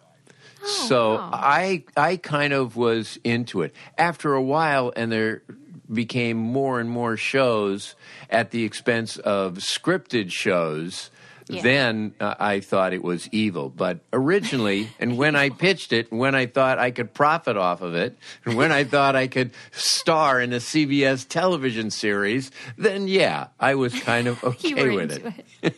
So 0.63 1.15
wow. 1.15 1.29
I 1.33 1.83
I 1.95 2.17
kind 2.17 2.53
of 2.53 2.75
was 2.75 3.19
into 3.23 3.61
it. 3.61 3.73
After 3.97 4.33
a 4.33 4.41
while, 4.41 4.91
and 4.95 5.11
there 5.11 5.43
became 5.91 6.37
more 6.37 6.79
and 6.79 6.89
more 6.89 7.17
shows 7.17 7.95
at 8.29 8.51
the 8.51 8.63
expense 8.63 9.17
of 9.17 9.55
scripted 9.55 10.31
shows. 10.31 11.09
Yeah. 11.49 11.61
Then 11.61 12.13
uh, 12.19 12.35
I 12.37 12.59
thought 12.59 12.91
it 12.91 13.01
was 13.01 13.29
evil. 13.31 13.69
But 13.69 13.99
originally, 14.11 14.89
and 14.99 15.17
when 15.17 15.37
I 15.37 15.49
pitched 15.49 15.93
it, 15.93 16.11
and 16.11 16.19
when 16.19 16.35
I 16.35 16.45
thought 16.45 16.77
I 16.77 16.91
could 16.91 17.13
profit 17.13 17.55
off 17.55 17.81
of 17.81 17.95
it, 17.95 18.17
and 18.43 18.57
when 18.57 18.73
I 18.73 18.83
thought 18.83 19.15
I 19.15 19.27
could 19.27 19.51
star 19.71 20.41
in 20.41 20.51
a 20.51 20.57
CBS 20.57 21.25
television 21.25 21.89
series, 21.89 22.51
then 22.77 23.07
yeah, 23.07 23.47
I 23.61 23.75
was 23.75 23.97
kind 23.97 24.27
of 24.27 24.43
okay 24.43 24.89
with 24.89 25.11
into 25.11 25.33
it. 25.61 25.75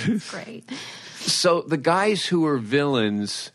it. 0.00 0.22
Great. 0.30 0.70
So 1.26 1.62
the 1.62 1.76
guys 1.76 2.24
who 2.26 2.46
are 2.46 2.56
villains, 2.58 3.50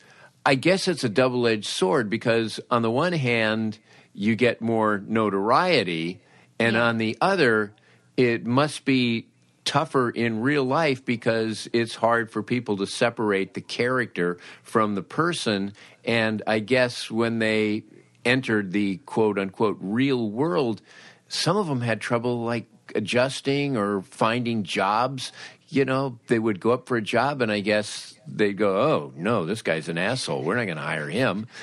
I 0.45 0.55
guess 0.55 0.87
it's 0.89 1.03
a 1.05 1.09
double 1.09 1.47
edged 1.47 1.65
sword 1.67 2.09
because 2.09 2.59
on 2.69 2.81
the 2.81 2.91
one 2.91 3.13
hand, 3.13 3.79
you 4.13 4.35
get 4.35 4.61
more 4.61 5.01
notoriety, 5.07 6.19
and 6.59 6.75
Yeah. 6.75 6.83
on 6.83 6.97
the 6.97 7.17
other, 7.21 7.71
it 8.17 8.45
must 8.45 8.83
be 8.83 9.27
tougher 9.63 10.09
in 10.09 10.41
real 10.41 10.65
life 10.65 11.05
because 11.05 11.69
it's 11.71 11.95
hard 11.95 12.29
for 12.29 12.43
people 12.43 12.75
to 12.77 12.85
separate 12.85 13.53
the 13.53 13.61
character 13.61 14.37
from 14.63 14.95
the 14.95 15.01
person. 15.03 15.71
And 16.03 16.41
I 16.45 16.59
guess 16.59 17.09
when 17.09 17.39
they 17.39 17.83
entered 18.25 18.73
the 18.73 18.97
quote 19.05 19.39
unquote 19.39 19.77
real 19.79 20.29
world, 20.29 20.81
some 21.29 21.55
of 21.55 21.67
them 21.67 21.81
had 21.81 22.01
trouble 22.01 22.43
like 22.43 22.65
adjusting 22.95 23.77
or 23.77 24.01
finding 24.01 24.63
jobs. 24.63 25.31
You 25.71 25.85
know, 25.85 26.19
they 26.27 26.37
would 26.37 26.59
go 26.59 26.71
up 26.71 26.87
for 26.87 26.97
a 26.97 27.01
job 27.01 27.41
and 27.41 27.51
I 27.51 27.61
guess 27.61 28.13
they'd 28.27 28.57
go, 28.57 28.77
oh, 28.77 29.13
no, 29.15 29.45
this 29.45 29.61
guy's 29.61 29.87
an 29.87 29.97
asshole. 29.97 30.43
We're 30.43 30.57
not 30.57 30.65
going 30.65 30.77
to 30.77 30.83
hire 30.83 31.09
him. 31.09 31.47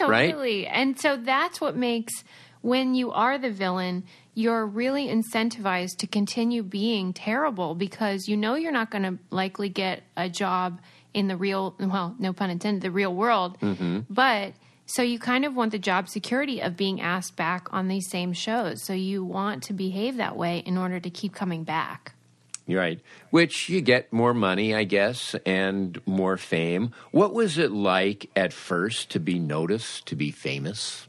Right? 0.00 0.30
Totally. 0.30 0.66
And 0.66 0.98
so 0.98 1.18
that's 1.18 1.60
what 1.60 1.76
makes 1.76 2.24
when 2.62 2.94
you 2.94 3.12
are 3.12 3.36
the 3.36 3.50
villain, 3.50 4.04
you're 4.34 4.64
really 4.64 5.06
incentivized 5.08 5.98
to 5.98 6.06
continue 6.06 6.62
being 6.62 7.12
terrible 7.12 7.74
because 7.74 8.26
you 8.26 8.36
know 8.36 8.54
you're 8.54 8.72
not 8.72 8.90
going 8.90 9.02
to 9.02 9.18
likely 9.30 9.68
get 9.68 10.02
a 10.16 10.30
job 10.30 10.80
in 11.12 11.28
the 11.28 11.36
real, 11.36 11.74
well, 11.78 12.16
no 12.18 12.32
pun 12.32 12.48
intended, 12.48 12.82
the 12.82 12.90
real 12.90 13.14
world. 13.14 13.60
Mm-hmm. 13.60 14.00
But 14.08 14.54
so 14.86 15.02
you 15.02 15.18
kind 15.18 15.44
of 15.44 15.54
want 15.54 15.72
the 15.72 15.78
job 15.78 16.08
security 16.08 16.60
of 16.60 16.76
being 16.76 17.00
asked 17.00 17.36
back 17.36 17.68
on 17.72 17.88
these 17.88 18.08
same 18.08 18.32
shows. 18.32 18.82
So 18.84 18.92
you 18.94 19.24
want 19.24 19.64
to 19.64 19.72
behave 19.72 20.16
that 20.16 20.36
way 20.36 20.58
in 20.58 20.78
order 20.78 20.98
to 21.00 21.10
keep 21.10 21.34
coming 21.34 21.64
back. 21.64 22.14
Right. 22.68 23.00
Which 23.30 23.68
you 23.68 23.80
get 23.80 24.12
more 24.12 24.32
money, 24.32 24.74
I 24.74 24.84
guess, 24.84 25.34
and 25.44 26.00
more 26.06 26.36
fame. 26.36 26.92
What 27.10 27.34
was 27.34 27.58
it 27.58 27.72
like 27.72 28.30
at 28.36 28.52
first 28.52 29.10
to 29.10 29.20
be 29.20 29.38
noticed, 29.38 30.06
to 30.06 30.16
be 30.16 30.30
famous? 30.30 31.08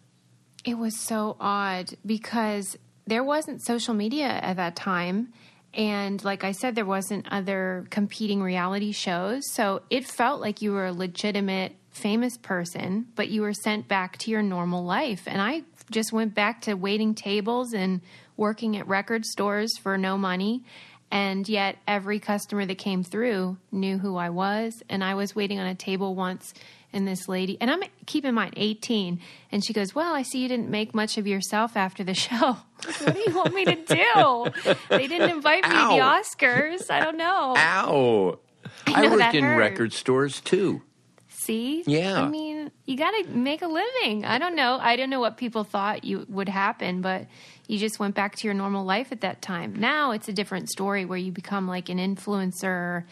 It 0.65 0.77
was 0.77 0.99
so 0.99 1.35
odd 1.39 1.89
because 2.05 2.77
there 3.05 3.23
wasn't 3.23 3.61
social 3.61 3.93
media 3.93 4.27
at 4.27 4.55
that 4.57 4.75
time. 4.75 5.33
and 5.73 6.23
like 6.23 6.43
I 6.43 6.51
said, 6.51 6.75
there 6.75 6.85
wasn't 6.85 7.27
other 7.31 7.85
competing 7.89 8.41
reality 8.43 8.91
shows. 8.91 9.41
So 9.51 9.81
it 9.89 10.05
felt 10.05 10.39
like 10.39 10.61
you 10.61 10.71
were 10.71 10.85
a 10.85 10.93
legitimate 10.93 11.75
famous 11.89 12.37
person, 12.37 13.07
but 13.15 13.29
you 13.29 13.41
were 13.41 13.53
sent 13.53 13.87
back 13.87 14.17
to 14.19 14.31
your 14.31 14.43
normal 14.43 14.83
life. 14.83 15.23
And 15.27 15.41
I 15.41 15.63
just 15.91 16.13
went 16.13 16.33
back 16.33 16.61
to 16.61 16.75
waiting 16.75 17.15
tables 17.15 17.73
and 17.73 18.01
working 18.37 18.77
at 18.77 18.87
record 18.87 19.25
stores 19.25 19.77
for 19.77 19.97
no 19.97 20.17
money. 20.17 20.63
And 21.13 21.47
yet, 21.47 21.77
every 21.87 22.17
customer 22.19 22.65
that 22.65 22.79
came 22.79 23.03
through 23.03 23.57
knew 23.71 23.99
who 23.99 24.15
I 24.17 24.31
was. 24.31 24.81
And 24.89 25.03
I 25.03 25.13
was 25.13 25.35
waiting 25.35 25.59
on 25.59 25.67
a 25.67 25.75
table 25.75 26.15
once, 26.15 26.55
and 26.91 27.07
this 27.07 27.27
lady, 27.27 27.55
and 27.61 27.69
I'm 27.69 27.83
keep 28.07 28.25
in 28.25 28.33
mind 28.33 28.55
18, 28.57 29.19
and 29.51 29.63
she 29.63 29.73
goes, 29.73 29.93
"Well, 29.93 30.15
I 30.15 30.23
see 30.23 30.39
you 30.39 30.47
didn't 30.47 30.69
make 30.69 30.95
much 30.95 31.19
of 31.19 31.27
yourself 31.27 31.77
after 31.77 32.03
the 32.03 32.13
show. 32.25 32.57
what 33.03 33.13
do 33.13 33.23
you 33.27 33.35
want 33.35 33.53
me 33.53 33.63
to 33.63 33.75
do? 33.75 34.75
They 34.89 35.05
didn't 35.05 35.29
invite 35.29 35.63
me 35.69 35.75
Ow. 35.75 35.89
to 35.89 35.95
the 35.95 36.01
Oscars. 36.47 36.89
I 36.89 36.99
don't 36.99 37.17
know. 37.17 37.53
Ow! 37.57 38.39
I 38.87 39.05
I, 39.05 39.09
worked 39.15 39.35
in 39.35 39.43
hurt. 39.43 39.57
record 39.59 39.93
stores 39.93 40.41
too. 40.41 40.81
See? 41.27 41.83
Yeah. 41.85 42.21
I 42.23 42.27
mean, 42.29 42.71
you 42.85 42.95
got 42.97 43.11
to 43.11 43.29
make 43.29 43.61
a 43.61 43.67
living. 43.67 44.23
I 44.25 44.39
don't 44.39 44.55
know. 44.55 44.79
I 44.81 44.95
don't 44.95 45.09
know 45.09 45.19
what 45.19 45.37
people 45.37 45.63
thought 45.63 46.05
you 46.05 46.25
would 46.29 46.47
happen, 46.49 47.01
but 47.01 47.27
you 47.67 47.77
just 47.77 47.99
went 47.99 48.15
back 48.15 48.35
to 48.37 48.47
your 48.47 48.53
normal 48.53 48.85
life 48.85 49.11
at 49.11 49.21
that 49.21 49.41
time. 49.41 49.75
Now 49.75 50.11
it's 50.11 50.27
a 50.27 50.33
different 50.33 50.69
story 50.69 51.05
where 51.05 51.17
you 51.17 51.31
become 51.31 51.67
like 51.67 51.89
an 51.89 51.97
influencer 51.97 53.05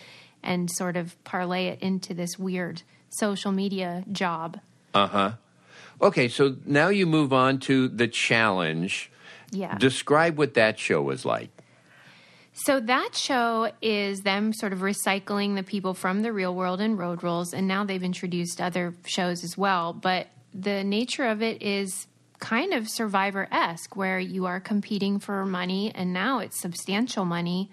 and 0.44 0.70
sort 0.72 0.98
of 0.98 1.22
parlay 1.24 1.68
it 1.68 1.82
into 1.82 2.14
this 2.14 2.38
weird 2.38 2.82
social 3.10 3.52
media 3.52 4.04
job. 4.12 4.60
Uh 4.94 5.08
huh. 5.08 5.32
Okay, 6.02 6.28
so 6.28 6.56
now 6.66 6.90
you 6.90 7.06
move 7.06 7.32
on 7.32 7.60
to 7.60 7.88
the 7.88 8.08
challenge. 8.08 9.12
Yeah. 9.52 9.78
Describe 9.78 10.38
what 10.38 10.56
that 10.56 10.80
show 10.80 11.02
was 11.02 11.26
like. 11.26 11.50
So 12.54 12.80
that 12.80 13.16
show 13.16 13.72
is 13.82 14.22
them 14.22 14.52
sort 14.52 14.74
of 14.74 14.80
recycling 14.80 15.56
the 15.56 15.64
people 15.64 15.94
from 15.94 16.22
the 16.22 16.34
real 16.34 16.54
world 16.54 16.82
and 16.82 16.98
road 16.98 17.24
rules, 17.24 17.54
and 17.54 17.68
now 17.68 17.86
they've 17.86 18.04
introduced 18.04 18.60
other 18.60 18.94
shows 19.06 19.44
as 19.44 19.58
well. 19.58 19.94
But 19.94 20.28
the 20.54 20.84
nature 20.84 21.26
of 21.26 21.42
it 21.42 21.62
is 21.62 22.08
kind 22.42 22.74
of 22.74 22.90
survivor 22.90 23.48
esque, 23.52 23.96
where 23.96 24.20
you 24.20 24.46
are 24.46 24.60
competing 24.60 25.20
for 25.20 25.46
money, 25.46 25.94
and 25.96 26.12
now 26.12 26.40
it's 26.40 26.60
substantial 26.60 27.24
money, 27.24 27.70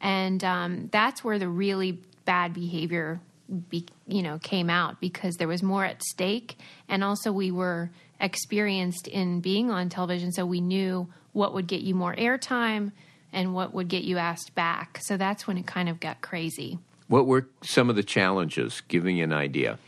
and 0.00 0.42
um, 0.42 0.88
that's 0.90 1.22
where 1.22 1.38
the 1.38 1.48
really 1.48 1.98
bad 2.24 2.54
behavior, 2.54 3.20
be, 3.68 3.84
you 4.06 4.22
know, 4.22 4.38
came 4.38 4.70
out 4.70 5.00
because 5.00 5.36
there 5.36 5.48
was 5.48 5.62
more 5.62 5.84
at 5.84 6.02
stake, 6.02 6.56
and 6.88 7.04
also 7.04 7.30
we 7.30 7.50
were 7.50 7.90
experienced 8.20 9.06
in 9.08 9.40
being 9.40 9.70
on 9.70 9.90
television, 9.90 10.32
so 10.32 10.46
we 10.46 10.62
knew 10.62 11.06
what 11.32 11.52
would 11.52 11.66
get 11.66 11.82
you 11.82 11.94
more 11.94 12.14
airtime 12.14 12.92
and 13.32 13.52
what 13.52 13.74
would 13.74 13.88
get 13.88 14.04
you 14.04 14.16
asked 14.16 14.54
back. 14.54 14.98
So 15.02 15.16
that's 15.16 15.46
when 15.46 15.58
it 15.58 15.66
kind 15.66 15.88
of 15.88 15.98
got 15.98 16.20
crazy. 16.20 16.78
What 17.08 17.26
were 17.26 17.48
some 17.62 17.90
of 17.90 17.96
the 17.96 18.04
challenges? 18.04 18.80
Giving 18.86 19.20
an 19.20 19.32
idea. 19.32 19.78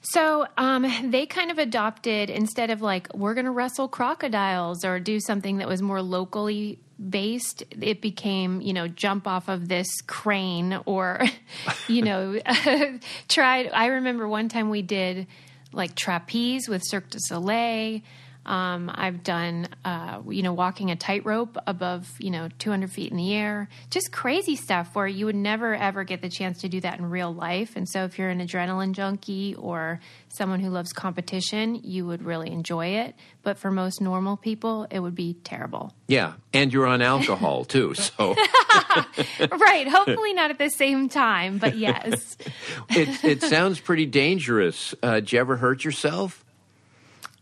So 0.00 0.46
um, 0.56 0.86
they 1.10 1.26
kind 1.26 1.50
of 1.50 1.58
adopted 1.58 2.30
instead 2.30 2.70
of 2.70 2.80
like 2.80 3.12
we're 3.14 3.34
going 3.34 3.46
to 3.46 3.50
wrestle 3.50 3.88
crocodiles 3.88 4.84
or 4.84 5.00
do 5.00 5.20
something 5.20 5.58
that 5.58 5.68
was 5.68 5.82
more 5.82 6.02
locally 6.02 6.78
based. 7.10 7.62
It 7.70 8.00
became 8.00 8.60
you 8.60 8.72
know 8.72 8.88
jump 8.88 9.26
off 9.26 9.48
of 9.48 9.68
this 9.68 9.88
crane 10.06 10.80
or 10.86 11.24
you 11.88 12.02
know 12.02 12.38
tried. 13.28 13.70
I 13.72 13.86
remember 13.86 14.28
one 14.28 14.48
time 14.48 14.70
we 14.70 14.82
did 14.82 15.26
like 15.72 15.94
trapeze 15.94 16.68
with 16.68 16.82
Cirque 16.84 17.10
du 17.10 17.18
Soleil. 17.20 18.00
Um, 18.48 18.90
I've 18.92 19.22
done, 19.22 19.68
uh, 19.84 20.22
you 20.26 20.42
know, 20.42 20.54
walking 20.54 20.90
a 20.90 20.96
tightrope 20.96 21.58
above, 21.66 22.10
you 22.18 22.30
know, 22.30 22.48
200 22.58 22.90
feet 22.90 23.10
in 23.10 23.18
the 23.18 23.34
air. 23.34 23.68
Just 23.90 24.10
crazy 24.10 24.56
stuff 24.56 24.94
where 24.94 25.06
you 25.06 25.26
would 25.26 25.36
never 25.36 25.74
ever 25.74 26.02
get 26.02 26.22
the 26.22 26.30
chance 26.30 26.62
to 26.62 26.68
do 26.70 26.80
that 26.80 26.98
in 26.98 27.10
real 27.10 27.32
life. 27.32 27.76
And 27.76 27.86
so, 27.86 28.04
if 28.04 28.18
you're 28.18 28.30
an 28.30 28.40
adrenaline 28.40 28.92
junkie 28.92 29.54
or 29.54 30.00
someone 30.28 30.60
who 30.60 30.70
loves 30.70 30.94
competition, 30.94 31.74
you 31.84 32.06
would 32.06 32.22
really 32.22 32.50
enjoy 32.50 32.86
it. 32.86 33.14
But 33.42 33.58
for 33.58 33.70
most 33.70 34.00
normal 34.00 34.38
people, 34.38 34.86
it 34.90 35.00
would 35.00 35.14
be 35.14 35.34
terrible. 35.34 35.92
Yeah, 36.06 36.32
and 36.54 36.72
you're 36.72 36.86
on 36.86 37.02
alcohol 37.02 37.66
too, 37.66 37.92
so 37.94 38.34
right. 39.50 39.86
Hopefully, 39.88 40.32
not 40.32 40.50
at 40.50 40.58
the 40.58 40.70
same 40.70 41.10
time, 41.10 41.58
but 41.58 41.76
yes. 41.76 42.38
it 42.88 43.24
it 43.24 43.42
sounds 43.42 43.78
pretty 43.78 44.06
dangerous. 44.06 44.94
Uh, 45.02 45.16
did 45.16 45.32
you 45.32 45.40
ever 45.40 45.56
hurt 45.58 45.84
yourself? 45.84 46.46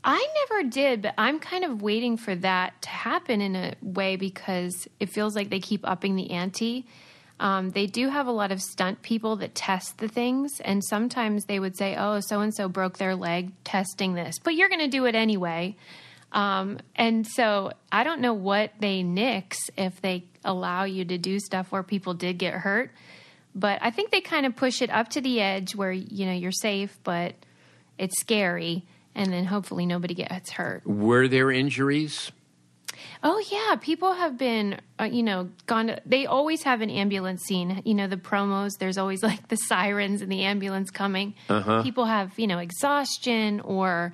I 0.09 0.25
never 0.49 0.69
did, 0.69 1.03
but 1.03 1.15
I'm 1.19 1.41
kind 1.41 1.65
of 1.65 1.83
waiting 1.83 2.17
for 2.17 2.37
that 2.37 2.81
to 2.83 2.89
happen 2.89 3.41
in 3.41 3.57
a 3.57 3.75
way 3.83 4.15
because 4.15 4.87
it 5.01 5.11
feels 5.11 5.35
like 5.35 5.51
they 5.51 5.59
keep 5.59 5.81
upping 5.83 6.15
the 6.15 6.31
ante. 6.31 6.87
Um, 7.41 7.71
they 7.71 7.87
do 7.87 8.09
have 8.09 8.29
a 8.29 8.33
lot 8.33 8.53
of 8.53 8.63
stunt 8.63 9.03
people 9.03 9.35
that 9.37 9.57
test 9.57 9.99
the 9.99 10.07
things, 10.07 10.61
and 10.61 10.83
sometimes 10.85 11.47
they 11.47 11.59
would 11.59 11.77
say, 11.77 11.97
"Oh, 11.97 12.21
so 12.21 12.41
and 12.41 12.55
so 12.55 12.69
broke 12.69 12.99
their 12.99 13.17
leg 13.17 13.51
testing 13.65 14.15
this," 14.15 14.39
but 14.39 14.55
you're 14.55 14.69
going 14.69 14.81
to 14.81 14.87
do 14.87 15.07
it 15.07 15.17
anyway. 15.17 15.75
Um, 16.31 16.79
and 16.95 17.27
so 17.27 17.73
I 17.91 18.05
don't 18.05 18.21
know 18.21 18.33
what 18.33 18.73
they 18.79 19.03
nix 19.03 19.59
if 19.77 20.01
they 20.01 20.25
allow 20.45 20.85
you 20.85 21.05
to 21.05 21.19
do 21.19 21.41
stuff 21.41 21.73
where 21.73 21.83
people 21.83 22.15
did 22.15 22.39
get 22.39 22.55
hurt, 22.55 22.93
but 23.57 23.81
I 23.83 23.91
think 23.91 24.13
they 24.13 24.21
kind 24.21 24.47
of 24.47 24.55
push 24.55 24.81
it 24.83 24.91
up 24.91 25.09
to 25.11 25.21
the 25.21 25.41
edge 25.41 25.75
where 25.75 25.93
you 25.93 26.27
know 26.27 26.33
you're 26.33 26.53
safe, 26.53 26.97
but 27.03 27.35
it's 27.99 28.21
scary, 28.21 28.85
and 29.17 29.33
then 29.33 29.47
hopefully 29.47 29.87
nobody 29.87 30.15
gets 30.15 30.51
hurt. 30.51 30.87
Were 30.87 31.27
there 31.27 31.51
injuries? 31.51 32.31
Oh 33.23 33.43
yeah, 33.51 33.77
people 33.77 34.13
have 34.13 34.39
been, 34.39 34.81
uh, 35.01 35.05
you 35.05 35.23
know, 35.23 35.49
gone. 35.67 35.89
To, 35.89 36.01
they 36.07 36.27
always 36.27 36.63
have 36.63 36.83
an 36.83 36.91
ambulance 36.91 37.43
scene. 37.43 37.83
You 37.85 37.95
know, 37.95 38.07
the 38.07 38.17
promos. 38.17 38.79
There's 38.79 38.99
always 38.99 39.23
like 39.23 39.49
the 39.49 39.57
sirens 39.57 40.23
and 40.23 40.31
the 40.31 40.43
ambulance 40.43 40.91
coming. 40.91 41.35
People 41.83 42.05
have, 42.05 42.39
you 42.39 42.47
know, 42.47 42.59
exhaustion 42.59 43.61
or, 43.61 44.13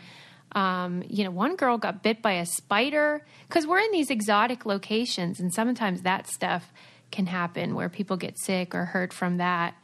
um, 0.53 1.03
you 1.09 1.25
know, 1.25 1.31
one 1.31 1.57
girl 1.57 1.79
got 1.79 2.03
bit 2.03 2.23
by 2.23 2.35
a 2.35 2.47
spider 2.47 3.25
because 3.49 3.67
we're 3.67 3.81
in 3.81 3.93
these 3.93 4.11
exotic 4.11 4.65
locations, 4.65 5.41
and 5.41 5.53
sometimes 5.53 6.03
that 6.03 6.29
stuff 6.29 6.73
can 7.11 7.27
happen 7.27 7.75
where 7.75 7.89
people 7.89 8.17
get 8.17 8.39
sick 8.39 8.75
or 8.75 8.87
hurt 8.87 9.13
from 9.13 9.37
that. 9.39 9.75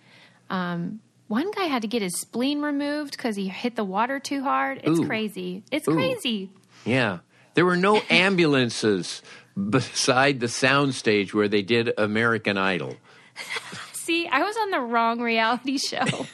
Um, 0.49 1.01
one 1.29 1.51
guy 1.53 1.65
had 1.65 1.83
to 1.83 1.89
get 1.89 2.03
his 2.03 2.19
spleen 2.21 2.61
removed 2.63 3.13
because 3.13 3.37
he 3.37 3.49
hit 3.49 3.77
the 3.77 3.85
water 3.85 4.19
too 4.19 4.43
hard. 4.43 4.81
It's 4.83 4.99
Ooh. 4.99 5.07
crazy. 5.07 5.63
It's 5.71 5.87
Ooh. 5.87 5.95
crazy. 5.95 6.51
Yeah, 6.85 7.19
there 7.55 7.65
were 7.65 7.77
no 7.77 8.03
ambulances 8.11 9.23
beside 9.71 10.41
the 10.41 10.47
soundstage 10.47 11.35
where 11.35 11.49
they 11.49 11.63
did 11.63 11.93
American 11.99 12.57
Idol. 12.57 12.97
See, 13.93 14.27
I 14.27 14.43
was 14.43 14.57
on 14.57 14.71
the 14.71 14.81
wrong 14.81 15.21
reality 15.21 15.77
show. 15.77 16.27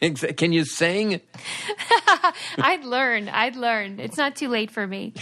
Can 0.36 0.52
you 0.52 0.66
sing? 0.66 1.22
I'd 2.58 2.84
learn. 2.84 3.30
I'd 3.30 3.56
learn. 3.56 4.00
It's 4.00 4.18
not 4.18 4.36
too 4.36 4.48
late 4.48 4.70
for 4.70 4.86
me. 4.86 5.14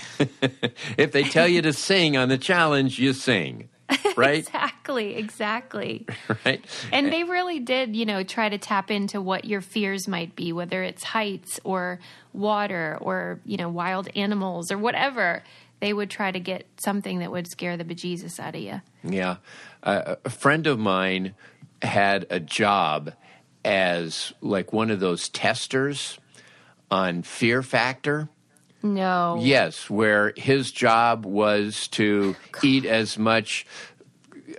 If 0.98 1.12
they 1.12 1.22
tell 1.22 1.46
you 1.46 1.62
to 1.62 1.72
sing 1.72 2.16
on 2.16 2.28
the 2.28 2.36
challenge, 2.36 2.98
you 2.98 3.12
sing, 3.12 3.68
right? 4.16 4.38
Exactly. 4.38 5.16
Exactly. 5.16 6.06
right? 6.44 6.64
And 6.92 7.12
they 7.12 7.24
really 7.24 7.58
did, 7.60 7.96
you 7.96 8.06
know, 8.06 8.22
try 8.22 8.48
to 8.48 8.58
tap 8.58 8.90
into 8.90 9.20
what 9.20 9.44
your 9.44 9.60
fears 9.60 10.08
might 10.08 10.36
be, 10.36 10.52
whether 10.52 10.82
it's 10.82 11.04
heights 11.04 11.60
or 11.64 12.00
water 12.32 12.98
or, 13.00 13.40
you 13.44 13.56
know, 13.56 13.68
wild 13.68 14.08
animals 14.14 14.70
or 14.70 14.78
whatever. 14.78 15.42
They 15.80 15.92
would 15.92 16.10
try 16.10 16.30
to 16.30 16.40
get 16.40 16.66
something 16.76 17.20
that 17.20 17.30
would 17.30 17.46
scare 17.46 17.76
the 17.76 17.84
bejesus 17.84 18.38
out 18.38 18.54
of 18.54 18.60
you. 18.60 18.82
Yeah. 19.02 19.36
Uh, 19.82 20.16
a 20.24 20.30
friend 20.30 20.66
of 20.66 20.78
mine 20.78 21.34
had 21.82 22.26
a 22.28 22.38
job 22.38 23.12
as 23.64 24.32
like 24.40 24.72
one 24.72 24.90
of 24.90 25.00
those 25.00 25.28
testers 25.28 26.18
on 26.90 27.22
Fear 27.22 27.62
Factor. 27.62 28.28
No. 28.82 29.38
Yes, 29.40 29.90
where 29.90 30.32
his 30.36 30.70
job 30.70 31.26
was 31.26 31.88
to 31.88 32.36
eat 32.62 32.84
as 32.84 33.18
much 33.18 33.66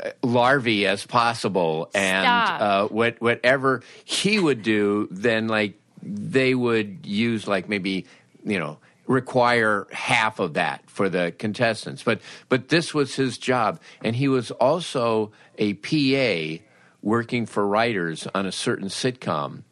uh, 0.03 0.11
larvae 0.21 0.85
as 0.87 1.05
possible, 1.05 1.89
and 1.93 2.27
uh, 2.27 2.87
what 2.87 3.19
whatever 3.21 3.83
he 4.03 4.39
would 4.39 4.63
do, 4.63 5.07
then 5.11 5.47
like 5.47 5.79
they 6.03 6.55
would 6.55 7.05
use 7.05 7.47
like 7.47 7.67
maybe 7.69 8.05
you 8.43 8.59
know 8.59 8.77
require 9.07 9.87
half 9.91 10.39
of 10.39 10.53
that 10.53 10.89
for 10.89 11.09
the 11.09 11.33
contestants, 11.37 12.03
but 12.03 12.21
but 12.47 12.69
this 12.69 12.93
was 12.93 13.15
his 13.15 13.37
job, 13.37 13.79
and 14.03 14.15
he 14.15 14.27
was 14.27 14.51
also 14.51 15.31
a 15.57 15.73
PA 15.73 16.63
working 17.01 17.45
for 17.45 17.65
writers 17.67 18.27
on 18.33 18.45
a 18.45 18.51
certain 18.51 18.87
sitcom, 18.87 19.63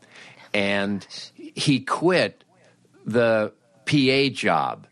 and 0.53 1.05
he 1.35 1.79
quit 1.79 2.43
the 3.05 3.51
PA 3.89 4.33
job. 4.33 4.87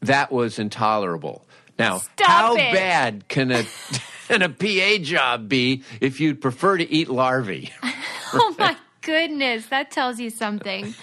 That 0.00 0.30
was 0.30 0.58
intolerable. 0.58 1.46
Now, 1.78 1.98
Stop 1.98 2.26
how 2.28 2.54
it. 2.56 2.72
bad 2.72 3.28
can 3.28 3.50
a 3.50 3.64
can 4.28 4.42
a 4.42 4.48
PA 4.48 5.02
job 5.02 5.48
be 5.48 5.82
if 6.00 6.20
you'd 6.20 6.40
prefer 6.40 6.76
to 6.78 6.90
eat 6.90 7.08
larvae? 7.08 7.72
Oh 8.32 8.54
my 8.58 8.76
goodness, 9.02 9.66
that 9.66 9.92
tells 9.92 10.18
you 10.18 10.30
something. 10.30 10.94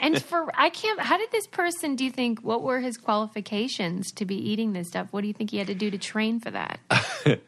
and 0.00 0.22
for 0.22 0.48
I 0.54 0.70
can't. 0.70 1.00
How 1.00 1.18
did 1.18 1.30
this 1.32 1.48
person? 1.48 1.96
Do 1.96 2.04
you 2.04 2.10
think 2.10 2.38
what 2.40 2.62
were 2.62 2.78
his 2.78 2.96
qualifications 2.96 4.12
to 4.12 4.24
be 4.24 4.36
eating 4.36 4.72
this 4.72 4.86
stuff? 4.88 5.08
What 5.10 5.22
do 5.22 5.26
you 5.26 5.34
think 5.34 5.50
he 5.50 5.58
had 5.58 5.66
to 5.66 5.74
do 5.74 5.90
to 5.90 5.98
train 5.98 6.38
for 6.38 6.52
that? 6.52 6.78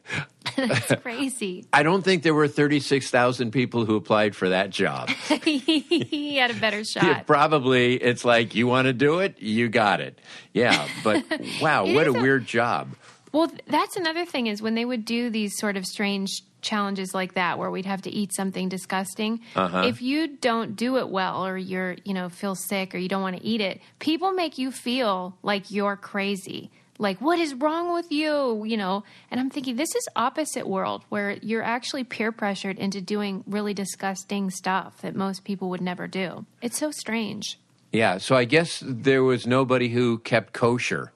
That's 0.69 0.95
crazy. 1.03 1.67
I 1.73 1.83
don't 1.83 2.03
think 2.03 2.23
there 2.23 2.35
were 2.35 2.49
36,000 2.49 3.51
people 3.51 3.85
who 3.85 3.97
applied 3.97 4.35
for 4.37 4.49
that 4.51 4.71
job. 4.71 5.09
he 5.45 6.37
had 6.37 6.51
a 6.51 6.55
better 6.55 6.85
shot. 6.85 7.05
Yeah, 7.05 7.21
probably 7.21 7.95
it's 7.97 8.25
like, 8.25 8.55
you 8.55 8.67
want 8.67 8.87
to 8.87 8.93
do 8.93 9.21
it? 9.21 9.40
You 9.40 9.69
got 9.69 10.01
it. 10.01 10.19
Yeah, 10.53 10.88
but 11.03 11.25
wow, 11.61 11.85
what 11.87 12.07
a 12.07 12.11
a- 12.11 12.23
weird 12.23 12.47
job. 12.47 12.95
Well, 13.33 13.51
that's 13.67 13.97
another 13.97 14.25
thing 14.25 14.47
is 14.47 14.62
when 14.62 14.77
they 14.77 14.85
would 14.85 15.05
do 15.05 15.29
these 15.29 15.59
sort 15.59 15.77
of 15.77 15.85
strange 15.85 16.43
challenges 16.62 17.12
like 17.14 17.35
that 17.35 17.59
where 17.59 17.71
we'd 17.71 17.85
have 17.85 18.03
to 18.03 18.11
eat 18.11 18.33
something 18.33 18.69
disgusting. 18.69 19.40
Uh-huh. 19.57 19.83
If 19.87 20.01
you 20.03 20.37
don't 20.37 20.77
do 20.77 20.99
it 20.99 21.09
well 21.09 21.45
or 21.47 21.59
you're, 21.59 21.97
you 22.05 22.14
know, 22.14 22.29
feel 22.29 22.55
sick 22.55 22.95
or 22.95 22.99
you 22.99 23.09
don't 23.09 23.23
want 23.23 23.37
to 23.37 23.45
eat 23.45 23.61
it, 23.61 23.81
people 23.99 24.33
make 24.33 24.57
you 24.57 24.71
feel 24.71 25.37
like 25.43 25.71
you're 25.71 25.97
crazy. 25.97 26.71
Like 26.98 27.20
what 27.20 27.38
is 27.38 27.54
wrong 27.54 27.92
with 27.92 28.11
you, 28.12 28.64
you 28.64 28.76
know? 28.76 29.04
And 29.30 29.40
I'm 29.40 29.50
thinking 29.50 29.76
this 29.76 29.94
is 29.94 30.07
opposite 30.14 30.66
world 30.66 31.02
where 31.09 31.33
you're 31.42 31.62
actually 31.62 32.04
peer 32.04 32.30
pressured 32.33 32.78
into 32.78 33.00
doing 33.00 33.42
really 33.46 33.74
disgusting 33.74 34.50
stuff 34.50 35.00
that 35.02 35.14
most 35.16 35.44
people 35.44 35.70
would 35.70 35.80
never 35.80 36.07
do. 36.07 36.46
It's 36.62 36.78
so 36.78 36.90
strange. 36.90 37.59
Yeah, 37.92 38.18
so 38.18 38.35
I 38.37 38.44
guess 38.44 38.83
there 38.85 39.22
was 39.22 39.46
nobody 39.46 39.88
who 39.88 40.18
kept 40.18 40.52
kosher 40.52 41.12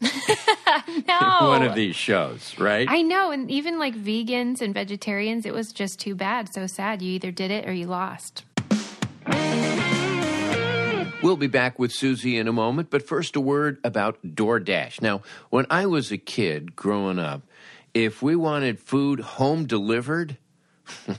No. 1.08 1.48
one 1.48 1.62
of 1.62 1.74
these 1.74 1.94
shows, 1.96 2.58
right? 2.58 2.86
I 2.88 3.02
know, 3.02 3.30
and 3.30 3.50
even 3.50 3.78
like 3.78 3.94
vegans 3.94 4.60
and 4.62 4.72
vegetarians, 4.72 5.44
it 5.44 5.52
was 5.52 5.72
just 5.72 5.98
too 6.00 6.14
bad, 6.14 6.52
so 6.52 6.66
sad. 6.66 7.02
You 7.02 7.12
either 7.12 7.30
did 7.30 7.50
it 7.50 7.68
or 7.68 7.72
you 7.72 7.86
lost. 7.86 8.44
We'll 11.22 11.36
be 11.36 11.48
back 11.48 11.78
with 11.78 11.92
Susie 11.92 12.38
in 12.38 12.48
a 12.48 12.52
moment, 12.52 12.88
but 12.88 13.06
first 13.06 13.36
a 13.36 13.42
word 13.42 13.78
about 13.84 14.22
DoorDash. 14.24 15.02
Now, 15.02 15.20
when 15.50 15.66
I 15.68 15.84
was 15.84 16.10
a 16.10 16.16
kid 16.16 16.74
growing 16.74 17.18
up, 17.18 17.42
if 17.92 18.22
we 18.22 18.34
wanted 18.34 18.80
food 18.80 19.20
home 19.20 19.66
delivered, 19.66 20.38
it 21.06 21.18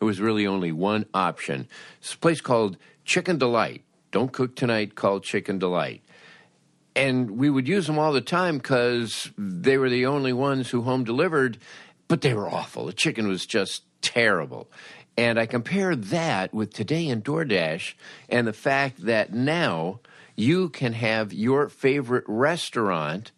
was 0.00 0.18
really 0.18 0.46
only 0.46 0.72
one 0.72 1.04
option. 1.12 1.68
It's 1.98 2.14
a 2.14 2.18
place 2.18 2.40
called 2.40 2.78
Chicken 3.04 3.36
Delight. 3.36 3.82
Don't 4.12 4.32
cook 4.32 4.56
tonight, 4.56 4.94
call 4.94 5.20
Chicken 5.20 5.58
Delight. 5.58 6.02
And 6.96 7.32
we 7.32 7.50
would 7.50 7.68
use 7.68 7.86
them 7.86 7.98
all 7.98 8.14
the 8.14 8.22
time 8.22 8.56
because 8.56 9.30
they 9.36 9.76
were 9.76 9.90
the 9.90 10.06
only 10.06 10.32
ones 10.32 10.70
who 10.70 10.80
home 10.82 11.04
delivered, 11.04 11.58
but 12.08 12.22
they 12.22 12.32
were 12.32 12.48
awful. 12.48 12.86
The 12.86 12.94
chicken 12.94 13.28
was 13.28 13.44
just 13.44 13.82
terrible. 14.00 14.70
And 15.16 15.38
I 15.38 15.46
compare 15.46 15.94
that 15.94 16.52
with 16.52 16.72
today 16.72 17.08
in 17.08 17.22
DoorDash 17.22 17.94
and 18.28 18.46
the 18.46 18.52
fact 18.52 19.04
that 19.04 19.32
now 19.32 20.00
you 20.34 20.68
can 20.68 20.92
have 20.94 21.32
your 21.32 21.68
favorite 21.68 22.24
restaurant 22.26 23.30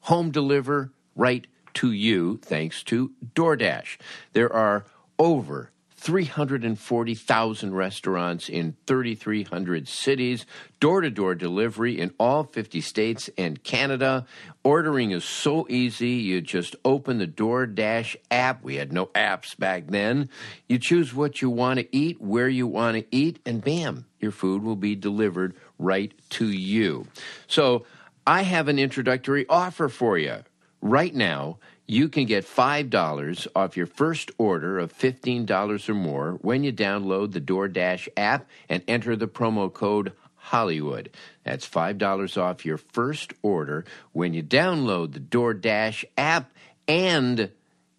home 0.00 0.30
deliver 0.30 0.92
right 1.14 1.46
to 1.74 1.92
you 1.92 2.38
thanks 2.38 2.82
to 2.84 3.12
DoorDash. 3.34 3.98
There 4.32 4.52
are 4.52 4.84
over 5.18 5.70
340,000 6.06 7.74
restaurants 7.74 8.48
in 8.48 8.76
3,300 8.86 9.88
cities, 9.88 10.46
door 10.78 11.00
to 11.00 11.10
door 11.10 11.34
delivery 11.34 11.98
in 11.98 12.14
all 12.16 12.44
50 12.44 12.80
states 12.80 13.28
and 13.36 13.60
Canada. 13.64 14.24
Ordering 14.62 15.10
is 15.10 15.24
so 15.24 15.66
easy. 15.68 16.10
You 16.10 16.40
just 16.40 16.76
open 16.84 17.18
the 17.18 17.26
DoorDash 17.26 18.14
app. 18.30 18.62
We 18.62 18.76
had 18.76 18.92
no 18.92 19.06
apps 19.06 19.58
back 19.58 19.88
then. 19.88 20.28
You 20.68 20.78
choose 20.78 21.12
what 21.12 21.42
you 21.42 21.50
want 21.50 21.80
to 21.80 21.96
eat, 21.96 22.20
where 22.20 22.48
you 22.48 22.68
want 22.68 22.96
to 22.98 23.04
eat, 23.10 23.40
and 23.44 23.60
bam, 23.60 24.06
your 24.20 24.30
food 24.30 24.62
will 24.62 24.76
be 24.76 24.94
delivered 24.94 25.56
right 25.76 26.12
to 26.30 26.46
you. 26.48 27.08
So, 27.48 27.84
I 28.24 28.42
have 28.42 28.68
an 28.68 28.78
introductory 28.78 29.44
offer 29.48 29.88
for 29.88 30.18
you. 30.18 30.36
Right 30.80 31.14
now, 31.14 31.58
you 31.86 32.08
can 32.08 32.24
get 32.26 32.44
$5 32.44 33.46
off 33.54 33.76
your 33.76 33.86
first 33.86 34.30
order 34.38 34.78
of 34.78 34.92
$15 34.92 35.88
or 35.88 35.94
more 35.94 36.32
when 36.42 36.64
you 36.64 36.72
download 36.72 37.32
the 37.32 37.40
DoorDash 37.40 38.08
app 38.16 38.48
and 38.68 38.82
enter 38.88 39.14
the 39.14 39.28
promo 39.28 39.72
code 39.72 40.12
Hollywood. 40.34 41.10
That's 41.44 41.68
$5 41.68 42.40
off 42.40 42.64
your 42.64 42.78
first 42.78 43.32
order 43.42 43.84
when 44.12 44.34
you 44.34 44.42
download 44.42 45.12
the 45.12 45.20
DoorDash 45.20 46.04
app 46.16 46.52
and 46.88 47.50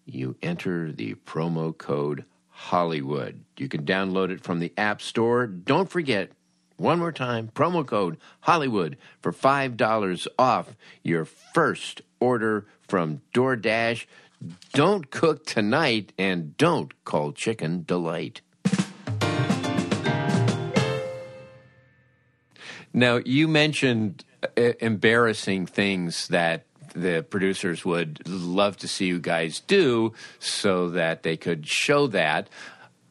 you 0.04 0.36
enter 0.42 0.92
the 0.92 1.14
promo 1.26 1.76
code 1.76 2.24
Hollywood. 2.48 3.44
You 3.56 3.68
can 3.68 3.84
download 3.84 4.30
it 4.30 4.42
from 4.42 4.60
the 4.60 4.72
App 4.76 5.00
Store. 5.00 5.46
Don't 5.46 5.90
forget, 5.90 6.32
one 6.76 6.98
more 6.98 7.12
time, 7.12 7.50
promo 7.54 7.86
code 7.86 8.18
Hollywood 8.40 8.96
for 9.20 9.32
$5 9.32 10.26
off 10.38 10.74
your 11.02 11.24
first 11.24 12.02
order 12.20 12.66
from 12.88 13.20
DoorDash. 13.34 14.06
Don't 14.72 15.10
cook 15.10 15.44
tonight 15.44 16.12
and 16.18 16.56
don't 16.56 17.04
call 17.04 17.32
Chicken 17.32 17.84
Delight. 17.84 18.40
Now, 22.92 23.16
you 23.24 23.46
mentioned 23.46 24.24
uh, 24.42 24.72
embarrassing 24.80 25.66
things 25.66 26.28
that 26.28 26.64
the 26.94 27.22
producers 27.28 27.84
would 27.84 28.26
love 28.26 28.76
to 28.78 28.88
see 28.88 29.06
you 29.06 29.20
guys 29.20 29.60
do 29.60 30.14
so 30.38 30.88
that 30.90 31.22
they 31.22 31.36
could 31.36 31.68
show 31.68 32.06
that. 32.08 32.48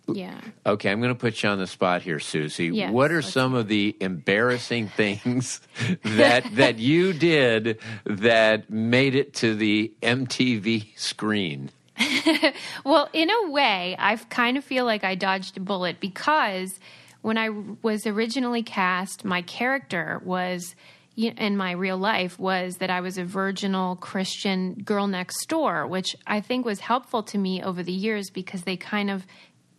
Yeah. 0.07 0.39
Okay, 0.65 0.89
I'm 0.89 0.99
going 1.01 1.13
to 1.13 1.19
put 1.19 1.43
you 1.43 1.49
on 1.49 1.57
the 1.57 1.67
spot 1.67 2.01
here, 2.01 2.19
Susie. 2.19 2.67
Yes, 2.67 2.91
what 2.91 3.11
are 3.11 3.21
some 3.21 3.53
of 3.53 3.67
the 3.67 3.95
embarrassing 3.99 4.87
things 4.95 5.61
that 6.03 6.43
that 6.55 6.79
you 6.79 7.13
did 7.13 7.79
that 8.05 8.69
made 8.69 9.15
it 9.15 9.33
to 9.35 9.55
the 9.55 9.91
MTV 10.01 10.97
screen? 10.97 11.71
Well, 12.83 13.09
in 13.11 13.29
a 13.29 13.51
way, 13.51 13.95
I 13.99 14.15
kind 14.15 14.57
of 14.57 14.63
feel 14.63 14.85
like 14.85 15.03
I 15.03 15.15
dodged 15.15 15.57
a 15.57 15.59
bullet 15.59 15.99
because 15.99 16.79
when 17.21 17.37
I 17.37 17.49
was 17.81 18.05
originally 18.05 18.63
cast, 18.63 19.25
my 19.25 19.41
character 19.41 20.21
was 20.23 20.75
in 21.17 21.57
my 21.57 21.71
real 21.71 21.97
life 21.97 22.37
was 22.37 22.77
that 22.77 22.91
I 22.91 23.01
was 23.01 23.17
a 23.17 23.25
virginal 23.25 23.95
Christian 23.95 24.75
girl 24.75 25.07
next 25.07 25.47
door, 25.47 25.87
which 25.87 26.15
I 26.27 26.41
think 26.41 26.65
was 26.65 26.79
helpful 26.79 27.23
to 27.23 27.37
me 27.37 27.61
over 27.63 27.81
the 27.81 27.91
years 27.91 28.29
because 28.29 28.63
they 28.63 28.77
kind 28.77 29.09
of 29.09 29.25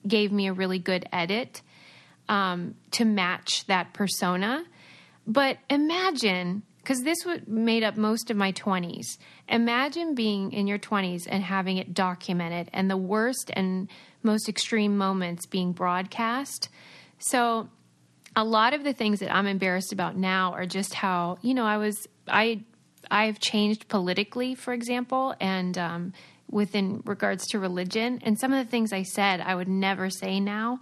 gave 0.06 0.32
me 0.32 0.46
a 0.46 0.52
really 0.52 0.78
good 0.78 1.08
edit 1.12 1.62
um, 2.28 2.74
to 2.92 3.04
match 3.04 3.66
that 3.66 3.92
persona. 3.92 4.64
But 5.26 5.58
imagine, 5.68 6.62
because 6.78 7.02
this 7.02 7.18
would 7.26 7.48
made 7.48 7.82
up 7.82 7.96
most 7.96 8.30
of 8.30 8.36
my 8.36 8.52
20s, 8.52 9.18
imagine 9.48 10.14
being 10.14 10.52
in 10.52 10.66
your 10.66 10.78
20s 10.78 11.26
and 11.28 11.42
having 11.42 11.76
it 11.76 11.94
documented 11.94 12.70
and 12.72 12.90
the 12.90 12.96
worst 12.96 13.50
and 13.54 13.88
most 14.22 14.48
extreme 14.48 14.96
moments 14.96 15.46
being 15.46 15.72
broadcast. 15.72 16.68
So 17.18 17.68
a 18.34 18.44
lot 18.44 18.72
of 18.72 18.84
the 18.84 18.92
things 18.92 19.20
that 19.20 19.34
I'm 19.34 19.46
embarrassed 19.46 19.92
about 19.92 20.16
now 20.16 20.52
are 20.52 20.66
just 20.66 20.94
how, 20.94 21.38
you 21.42 21.54
know, 21.54 21.64
I 21.64 21.76
was, 21.76 22.06
I, 22.26 22.62
I've 23.10 23.40
changed 23.40 23.88
politically, 23.88 24.54
for 24.54 24.72
example, 24.72 25.34
and 25.40 25.76
um, 25.76 26.12
within 26.50 27.02
regards 27.04 27.46
to 27.48 27.58
religion. 27.58 28.20
And 28.24 28.38
some 28.38 28.52
of 28.52 28.64
the 28.64 28.70
things 28.70 28.92
I 28.92 29.02
said, 29.02 29.40
I 29.40 29.54
would 29.54 29.68
never 29.68 30.10
say 30.10 30.40
now. 30.40 30.80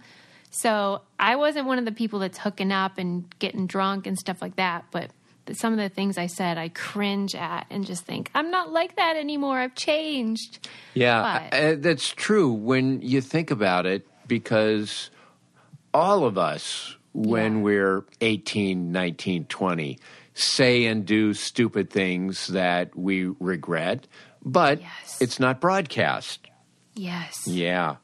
So 0.49 1.01
I 1.19 1.35
wasn't 1.35 1.67
one 1.67 1.77
of 1.77 1.85
the 1.85 1.91
people 1.91 2.19
that's 2.19 2.37
hooking 2.37 2.71
up 2.71 2.97
and 2.97 3.25
getting 3.39 3.67
drunk 3.67 4.07
and 4.07 4.17
stuff 4.17 4.41
like 4.41 4.55
that. 4.55 4.85
But 4.91 5.11
some 5.53 5.73
of 5.73 5.79
the 5.79 5.89
things 5.89 6.17
I 6.17 6.27
said, 6.27 6.57
I 6.57 6.69
cringe 6.69 7.35
at 7.35 7.67
and 7.69 7.85
just 7.85 8.05
think, 8.05 8.29
I'm 8.33 8.49
not 8.51 8.71
like 8.71 8.95
that 8.95 9.15
anymore. 9.17 9.59
I've 9.59 9.75
changed. 9.75 10.67
Yeah, 10.93 11.47
But- 11.51 11.57
uh, 11.57 11.75
that's 11.79 12.09
true 12.09 12.51
when 12.51 13.01
you 13.01 13.21
think 13.21 13.51
about 13.51 13.85
it, 13.85 14.07
because 14.27 15.09
all 15.93 16.25
of 16.25 16.37
us, 16.37 16.95
when 17.13 17.57
Yeah. 17.57 17.61
we're 17.63 18.05
18, 18.21 18.91
19, 18.91 19.45
20, 19.45 19.99
say 20.33 20.85
and 20.85 21.05
do 21.05 21.33
stupid 21.33 21.89
things 21.89 22.47
that 22.47 22.95
we 22.97 23.27
regret, 23.39 24.05
but 24.45 24.79
Yes. 24.81 25.06
It's 25.19 25.39
not 25.39 25.59
broadcast. 25.59 26.47
Yes. 26.95 27.47
Yeah. 27.47 27.97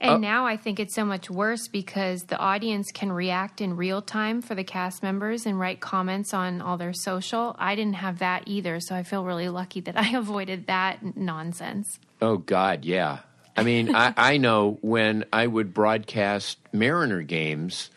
And 0.00 0.12
uh, 0.12 0.18
now 0.18 0.46
I 0.46 0.56
think 0.56 0.78
it's 0.78 0.94
so 0.94 1.04
much 1.04 1.28
worse 1.28 1.66
because 1.66 2.22
the 2.24 2.38
audience 2.38 2.90
can 2.92 3.10
react 3.10 3.60
in 3.60 3.76
real 3.76 4.00
time 4.00 4.42
for 4.42 4.54
the 4.54 4.62
cast 4.64 5.02
members 5.02 5.44
and 5.44 5.58
write 5.58 5.80
comments 5.80 6.32
on 6.32 6.60
all 6.60 6.76
their 6.76 6.92
social. 6.92 7.56
I 7.58 7.74
didn't 7.74 7.94
have 7.94 8.20
that 8.20 8.44
either, 8.46 8.78
so 8.80 8.94
I 8.94 9.02
feel 9.02 9.24
really 9.24 9.48
lucky 9.48 9.80
that 9.80 9.96
I 9.98 10.16
avoided 10.16 10.66
that 10.66 11.16
nonsense. 11.16 11.98
Oh 12.20 12.38
God, 12.38 12.84
yeah. 12.84 13.20
I 13.56 13.64
mean, 13.64 13.92
I, 13.92 14.14
I 14.16 14.36
know 14.36 14.78
when 14.82 15.24
I 15.32 15.44
would 15.44 15.74
broadcast 15.74 16.58
Mariner 16.72 17.22
games 17.22 17.90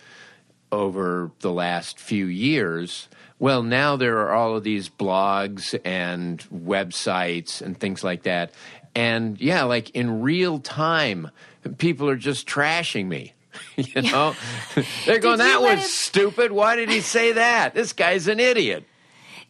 over 0.72 1.32
the 1.40 1.52
last 1.52 2.00
few 2.00 2.26
years. 2.26 3.08
Well, 3.40 3.64
now 3.64 3.96
there 3.96 4.20
are 4.20 4.34
all 4.34 4.56
of 4.56 4.64
these 4.64 4.90
blogs 4.90 5.80
and 5.84 6.40
websites 6.54 7.62
and 7.62 7.78
things 7.78 8.04
like 8.04 8.24
that. 8.24 8.52
And 8.94 9.40
yeah, 9.40 9.64
like 9.64 9.90
in 9.92 10.22
real 10.22 10.60
time, 10.60 11.32
people 11.78 12.10
are 12.10 12.16
just 12.16 12.48
trashing 12.48 13.08
me. 13.08 13.34
you 13.76 14.02
know, 14.02 14.36
they're 15.06 15.20
going, 15.20 15.40
"That 15.40 15.62
was 15.62 15.84
it- 15.84 15.88
stupid. 15.88 16.52
Why 16.52 16.76
did 16.76 16.90
he 16.90 17.02
say 17.02 17.34
that? 17.34 17.74
This 17.74 17.94
guy's 17.94 18.28
an 18.28 18.40
idiot." 18.40 18.86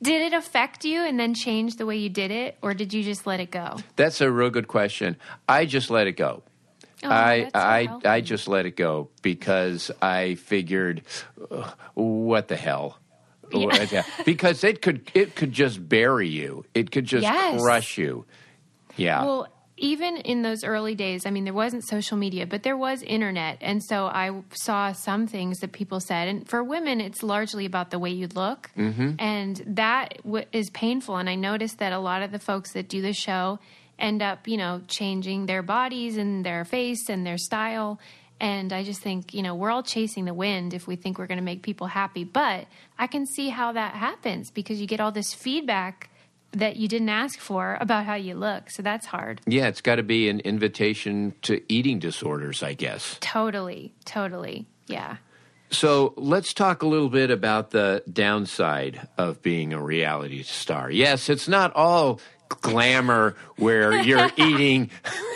Did 0.02 0.34
it 0.34 0.36
affect 0.36 0.84
you 0.84 1.04
and 1.04 1.20
then 1.20 1.36
change 1.36 1.76
the 1.76 1.86
way 1.86 1.98
you 1.98 2.10
did 2.10 2.32
it, 2.32 2.58
or 2.64 2.74
did 2.74 2.92
you 2.92 3.04
just 3.04 3.28
let 3.28 3.40
it 3.40 3.52
go? 3.52 3.78
That's 3.98 4.20
a 4.20 4.32
real 4.32 4.50
good 4.50 4.68
question. 4.68 5.16
I 5.48 5.66
just 5.66 5.92
let 5.92 6.08
it 6.08 6.14
go. 6.14 6.42
Oh, 7.04 7.10
I 7.10 7.50
that's 7.52 7.54
so 7.54 8.10
I. 8.10 8.16
I 8.16 8.22
just 8.22 8.48
let 8.48 8.66
it 8.66 8.76
go 8.76 9.10
because 9.22 9.90
I 10.02 10.36
figured, 10.36 11.02
what 11.94 12.48
the 12.48 12.56
hell. 12.56 12.98
Yeah. 13.54 14.04
because 14.26 14.64
it 14.64 14.82
could 14.82 15.12
it 15.14 15.36
could 15.36 15.52
just 15.52 15.88
bury 15.90 16.30
you. 16.30 16.64
It 16.74 16.92
could 16.92 17.06
just 17.06 17.24
Yes. 17.24 17.62
crush 17.62 17.98
you. 17.98 18.26
Yeah. 18.96 19.26
Well, 19.26 19.48
even 19.76 20.18
in 20.18 20.42
those 20.44 20.64
early 20.64 20.96
days, 20.96 21.26
I 21.26 21.32
mean, 21.32 21.44
there 21.44 21.54
wasn't 21.54 21.84
social 21.86 22.16
media, 22.16 22.46
but 22.46 22.62
there 22.64 22.78
was 22.78 23.02
internet. 23.02 23.58
And 23.62 23.84
so 23.84 24.06
I 24.06 24.32
saw 24.54 24.92
some 24.94 25.26
things 25.28 25.60
that 25.60 25.72
people 25.72 26.00
said. 26.00 26.28
And 26.28 26.48
for 26.48 26.64
women, 26.64 27.02
it's 27.02 27.24
largely 27.24 27.66
about 27.66 27.90
the 27.90 27.98
way 28.00 28.12
you 28.12 28.28
look. 28.28 28.70
Mm-hmm. 28.78 29.14
And 29.18 29.62
that 29.66 30.18
w- 30.24 30.46
is 30.54 30.70
painful. 30.70 31.18
And 31.18 31.28
I 31.30 31.36
noticed 31.36 31.80
that 31.80 31.92
a 31.94 32.00
lot 32.00 32.22
of 32.22 32.32
the 32.32 32.38
folks 32.40 32.74
that 32.74 32.88
do 32.90 33.02
the 33.02 33.12
show 33.14 33.60
end 34.02 34.22
up, 34.22 34.48
you 34.48 34.58
know, 34.58 34.82
changing 34.88 35.46
their 35.46 35.62
bodies 35.62 36.18
and 36.18 36.46
their 36.46 36.66
face 36.66 37.10
and 37.10 37.26
their 37.26 37.38
style. 37.38 38.00
And 38.40 38.74
I 38.74 38.84
just 38.84 39.02
think, 39.02 39.34
you 39.34 39.44
know, 39.44 39.54
we're 39.54 39.70
all 39.70 39.84
chasing 39.84 40.26
the 40.26 40.34
wind 40.34 40.74
if 40.74 40.88
we 40.88 40.96
think 40.96 41.20
we're 41.20 41.28
going 41.28 41.38
to 41.38 41.44
make 41.44 41.62
people 41.62 41.88
happy. 41.88 42.24
But 42.24 42.66
I 42.98 43.06
can 43.08 43.28
see 43.28 43.50
how 43.50 43.74
that 43.74 43.94
happens 43.94 44.50
because 44.50 44.82
you 44.82 44.88
get 44.88 45.00
all 45.00 45.12
this 45.12 45.34
feedback 45.34 46.10
that 46.54 46.76
you 46.76 46.88
didn't 46.88 47.10
ask 47.10 47.40
for 47.40 47.78
about 47.80 48.06
how 48.06 48.16
you 48.16 48.36
look. 48.36 48.70
So 48.72 48.82
that's 48.82 49.06
hard. 49.06 49.42
yeah, 49.46 49.68
it's 49.68 49.82
got 49.82 49.96
to 49.96 50.04
be 50.04 50.28
an 50.28 50.40
invitation 50.42 51.34
to 51.44 51.62
eating 51.72 52.00
disorders, 52.00 52.64
I 52.64 52.74
guess. 52.74 53.18
Totally, 53.22 53.94
totally. 54.06 54.66
Yeah. 54.88 55.18
So 55.70 56.14
let's 56.18 56.54
talk 56.54 56.82
a 56.82 56.88
little 56.88 57.10
bit 57.10 57.32
about 57.32 57.72
the 57.72 58.04
downside 58.12 59.08
of 59.18 59.42
being 59.42 59.72
a 59.72 59.82
reality 59.82 60.44
star. 60.44 60.92
Yes, 60.92 61.30
it's 61.30 61.48
not 61.48 61.74
all 61.76 62.20
glamour 62.62 63.36
where 63.58 64.02
you're 64.02 64.30
eating 64.38 64.90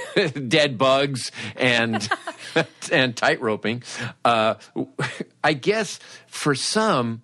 dead 0.48 0.78
bugs 0.78 1.32
and 1.56 2.08
and 2.92 3.16
tight 3.16 3.42
roping. 3.42 3.84
Uh, 4.24 4.56
I 5.44 5.54
guess 5.54 6.00
for 6.28 6.56
some, 6.56 7.22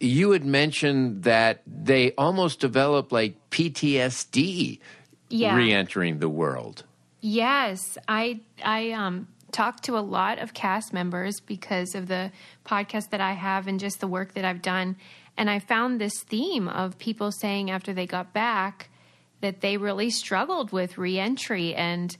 you 0.00 0.32
had 0.32 0.44
mentioned 0.44 1.22
that 1.24 1.62
they 1.66 2.12
almost 2.18 2.60
develop 2.60 3.12
like 3.12 3.34
PTSD 3.50 4.78
Yeah. 5.28 5.54
re-entering 5.56 6.18
the 6.18 6.28
world. 6.28 6.84
Yes, 7.20 7.98
I 8.06 8.40
I 8.64 8.92
um 8.92 9.28
talked 9.50 9.84
to 9.84 9.96
a 9.96 10.00
lot 10.00 10.38
of 10.38 10.52
cast 10.54 10.92
members 10.92 11.40
because 11.40 11.94
of 11.94 12.06
the 12.06 12.30
podcast 12.66 13.10
that 13.10 13.20
I 13.20 13.32
have 13.32 13.66
and 13.66 13.80
just 13.80 13.98
the 14.00 14.06
work 14.06 14.34
that 14.34 14.44
I've 14.44 14.60
done 14.60 14.96
and 15.38 15.48
I 15.48 15.58
found 15.58 16.00
this 16.00 16.22
theme 16.22 16.68
of 16.68 16.98
people 16.98 17.32
saying 17.32 17.70
after 17.70 17.92
they 17.94 18.06
got 18.06 18.32
back 18.34 18.90
that 19.40 19.60
they 19.60 19.76
really 19.76 20.10
struggled 20.10 20.72
with 20.72 20.98
reentry 20.98 21.74
and 21.74 22.16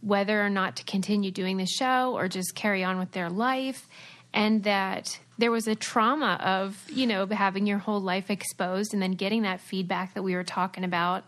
whether 0.00 0.44
or 0.44 0.50
not 0.50 0.76
to 0.76 0.84
continue 0.84 1.30
doing 1.30 1.56
the 1.56 1.66
show 1.66 2.14
or 2.16 2.28
just 2.28 2.54
carry 2.54 2.82
on 2.84 2.98
with 2.98 3.12
their 3.12 3.28
life. 3.28 3.86
And 4.32 4.62
that 4.62 5.18
there 5.38 5.50
was 5.50 5.66
a 5.66 5.74
trauma 5.74 6.38
of 6.40 6.78
you 6.88 7.06
know 7.06 7.26
having 7.26 7.66
your 7.66 7.78
whole 7.78 8.00
life 8.00 8.30
exposed 8.30 8.92
and 8.94 9.02
then 9.02 9.12
getting 9.12 9.42
that 9.42 9.60
feedback 9.60 10.14
that 10.14 10.22
we 10.22 10.36
were 10.36 10.44
talking 10.44 10.84
about 10.84 11.24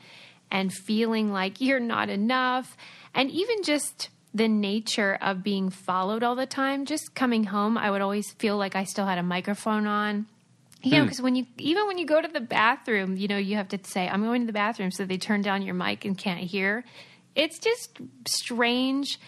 and 0.51 0.73
feeling 0.73 1.33
like 1.33 1.61
you're 1.61 1.81
not 1.81 2.09
enough. 2.09 2.77
And 3.15 3.31
even 3.31 3.63
just 3.65 4.11
the 4.35 4.49
nature 4.49 5.19
of 5.21 5.43
being 5.43 5.69
followed 5.69 6.23
all 6.23 6.37
the 6.37 6.47
time. 6.47 6.87
Just 6.87 7.15
coming 7.15 7.45
home 7.45 7.77
i 7.77 7.91
would 7.91 8.01
always 8.01 8.31
feel 8.33 8.57
like 8.57 8.77
i 8.77 8.85
still 8.85 9.07
had 9.07 9.19
a 9.19 9.23
microphone 9.23 9.87
on 9.87 10.27
you 10.83 10.99
know 10.99 11.05
because 11.05 11.23
when 11.23 11.35
you 11.35 11.47
even 11.59 11.87
when 11.87 11.99
you 11.99 12.07
go 12.07 12.21
to 12.21 12.29
the 12.29 12.41
bathroom 12.41 13.17
you 13.17 13.29
know 13.29 13.37
you 13.37 13.57
have 13.57 13.69
to 13.69 13.79
say 13.85 14.09
i'm 14.09 14.23
going 14.23 14.43
to 14.43 14.47
the 14.47 14.53
bathroom 14.53 14.91
so 14.91 15.05
they 15.05 15.17
turn 15.17 15.41
down 15.43 15.63
your 15.63 15.75
mic 15.75 16.05
and 16.05 16.19
can't 16.19 16.41
hear 16.41 16.85
it's 17.35 17.59
just 17.59 17.99
strange 18.27 19.19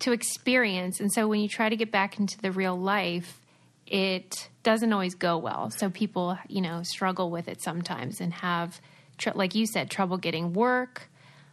to 0.00 0.12
experience. 0.12 1.00
And 1.00 1.12
so 1.12 1.28
when 1.28 1.40
you 1.40 1.48
try 1.48 1.68
to 1.68 1.76
get 1.76 1.90
back 1.90 2.18
into 2.18 2.38
the 2.40 2.52
real 2.52 2.76
life, 2.76 3.40
it 3.86 4.48
doesn't 4.62 4.92
always 4.92 5.14
go 5.14 5.38
well. 5.38 5.70
So 5.70 5.90
people, 5.90 6.38
you 6.48 6.60
know, 6.60 6.82
struggle 6.82 7.30
with 7.30 7.48
it 7.48 7.62
sometimes 7.62 8.20
and 8.20 8.32
have, 8.34 8.80
tr- 9.18 9.30
like 9.34 9.54
you 9.54 9.66
said, 9.66 9.90
trouble 9.90 10.16
getting 10.16 10.52
work. 10.52 11.08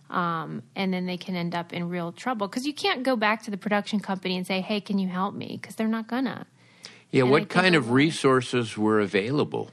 Um, 0.09 0.63
and 0.75 0.93
then 0.93 1.05
they 1.05 1.17
can 1.17 1.35
end 1.35 1.55
up 1.55 1.71
in 1.71 1.87
real 1.87 2.11
trouble 2.11 2.47
because 2.47 2.65
you 2.65 2.73
can't 2.73 3.03
go 3.03 3.15
back 3.15 3.43
to 3.43 3.51
the 3.51 3.57
production 3.57 4.01
company 4.01 4.35
and 4.35 4.45
say, 4.45 4.59
"Hey, 4.59 4.81
can 4.81 4.99
you 4.99 5.07
help 5.07 5.33
me?" 5.33 5.57
Because 5.61 5.75
they're 5.75 5.87
not 5.87 6.07
gonna. 6.07 6.47
Yeah, 7.11 7.23
And 7.23 7.31
what 7.31 7.49
kind 7.49 7.75
of 7.75 7.91
resources 7.91 8.77
were 8.77 8.99
available? 8.99 9.69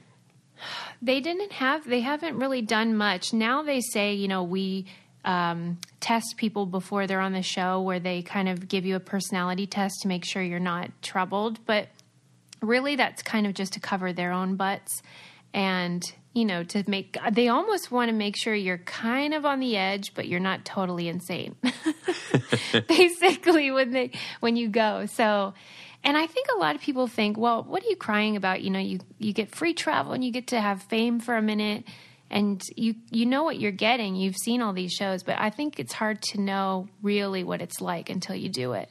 They 1.01 1.21
didn't 1.21 1.53
have. 1.53 1.87
They 1.87 2.01
haven't 2.01 2.37
really 2.37 2.61
done 2.61 2.95
much. 2.97 3.31
Now 3.33 3.63
they 3.63 3.79
say, 3.79 4.13
you 4.13 4.27
know, 4.27 4.43
we 4.43 4.85
um, 5.23 5.77
test 6.01 6.35
people 6.35 6.65
before 6.65 7.07
they're 7.07 7.21
on 7.21 7.31
the 7.31 7.41
show, 7.41 7.81
where 7.81 7.99
they 7.99 8.21
kind 8.21 8.49
of 8.49 8.67
give 8.67 8.85
you 8.85 8.95
a 8.95 8.99
personality 8.99 9.65
test 9.65 10.01
to 10.01 10.07
make 10.09 10.25
sure 10.25 10.41
you're 10.41 10.59
not 10.59 10.91
troubled. 11.01 11.65
But 11.65 11.87
really, 12.61 12.97
that's 12.97 13.23
kind 13.23 13.47
of 13.47 13.53
just 13.53 13.73
to 13.73 13.79
cover 13.79 14.11
their 14.11 14.33
own 14.33 14.57
butts, 14.57 15.01
and 15.53 16.03
you 16.33 16.43
know, 16.43 16.63
to 16.63 16.83
make. 16.87 17.17
They 17.31 17.47
almost 17.47 17.91
want 17.91 18.09
to 18.09 18.13
make 18.13 18.35
sure 18.35 18.53
you're 18.53 18.79
kind 18.79 19.33
of 19.33 19.45
on 19.45 19.61
the 19.61 19.77
edge, 19.77 20.13
but 20.13 20.27
you're 20.27 20.41
not 20.41 20.65
totally 20.65 21.07
insane. 21.07 21.55
Basically, 22.87 23.71
when 23.71 23.91
they 23.91 24.11
when 24.41 24.57
you 24.57 24.67
go, 24.67 25.05
so. 25.05 25.53
And 26.03 26.17
I 26.17 26.27
think 26.27 26.47
a 26.55 26.57
lot 26.57 26.75
of 26.75 26.81
people 26.81 27.07
think, 27.07 27.37
well, 27.37 27.63
what 27.63 27.83
are 27.83 27.87
you 27.87 27.95
crying 27.95 28.35
about? 28.35 28.61
You 28.61 28.69
know, 28.69 28.79
you, 28.79 28.99
you 29.17 29.33
get 29.33 29.53
free 29.53 29.73
travel 29.73 30.13
and 30.13 30.23
you 30.23 30.31
get 30.31 30.47
to 30.47 30.61
have 30.61 30.81
fame 30.83 31.19
for 31.19 31.35
a 31.35 31.41
minute 31.41 31.83
and 32.29 32.61
you 32.75 32.95
you 33.11 33.25
know 33.25 33.43
what 33.43 33.59
you're 33.59 33.71
getting. 33.71 34.15
You've 34.15 34.37
seen 34.37 34.61
all 34.61 34.73
these 34.73 34.91
shows, 34.91 35.23
but 35.23 35.39
I 35.39 35.49
think 35.49 35.79
it's 35.79 35.93
hard 35.93 36.21
to 36.23 36.41
know 36.41 36.87
really 37.01 37.43
what 37.43 37.61
it's 37.61 37.81
like 37.81 38.09
until 38.09 38.35
you 38.35 38.49
do 38.49 38.73
it. 38.73 38.89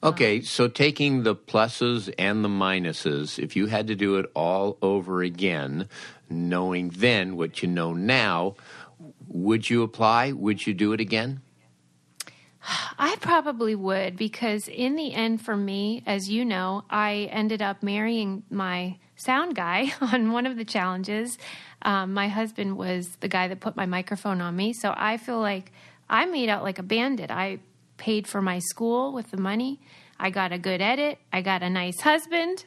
Okay, 0.00 0.42
so 0.42 0.68
taking 0.68 1.24
the 1.24 1.34
pluses 1.34 2.12
and 2.18 2.44
the 2.44 2.48
minuses, 2.48 3.38
if 3.38 3.56
you 3.56 3.66
had 3.66 3.88
to 3.88 3.96
do 3.96 4.16
it 4.16 4.30
all 4.34 4.78
over 4.80 5.22
again, 5.22 5.88
knowing 6.30 6.90
then 6.90 7.36
what 7.36 7.62
you 7.62 7.68
know 7.68 7.92
now, 7.92 8.54
would 9.26 9.68
you 9.68 9.82
apply? 9.82 10.30
Would 10.30 10.64
you 10.66 10.74
do 10.74 10.92
it 10.92 11.00
again? 11.00 11.40
I 12.98 13.16
probably 13.20 13.74
would 13.74 14.16
because 14.16 14.68
in 14.68 14.96
the 14.96 15.14
end 15.14 15.42
for 15.42 15.56
me, 15.56 16.02
as 16.06 16.28
you 16.28 16.44
know, 16.44 16.84
I 16.90 17.28
ended 17.30 17.62
up 17.62 17.82
marrying 17.82 18.42
my 18.50 18.98
sound 19.16 19.54
guy 19.54 19.92
on 20.00 20.32
one 20.32 20.46
of 20.46 20.56
the 20.56 20.64
challenges. 20.64 21.38
Um, 21.82 22.12
my 22.12 22.28
husband 22.28 22.76
was 22.76 23.08
the 23.20 23.28
guy 23.28 23.48
that 23.48 23.60
put 23.60 23.76
my 23.76 23.86
microphone 23.86 24.40
on 24.40 24.56
me, 24.56 24.72
so 24.72 24.92
I 24.96 25.16
feel 25.16 25.38
like 25.38 25.72
I 26.10 26.26
made 26.26 26.48
out 26.48 26.62
like 26.62 26.78
a 26.78 26.82
bandit. 26.82 27.30
I 27.30 27.60
paid 27.96 28.26
for 28.26 28.42
my 28.42 28.58
school 28.58 29.12
with 29.12 29.30
the 29.30 29.36
money. 29.36 29.80
I 30.18 30.30
got 30.30 30.52
a 30.52 30.58
good 30.58 30.80
edit. 30.80 31.18
I 31.32 31.42
got 31.42 31.62
a 31.62 31.70
nice 31.70 32.00
husband. 32.00 32.64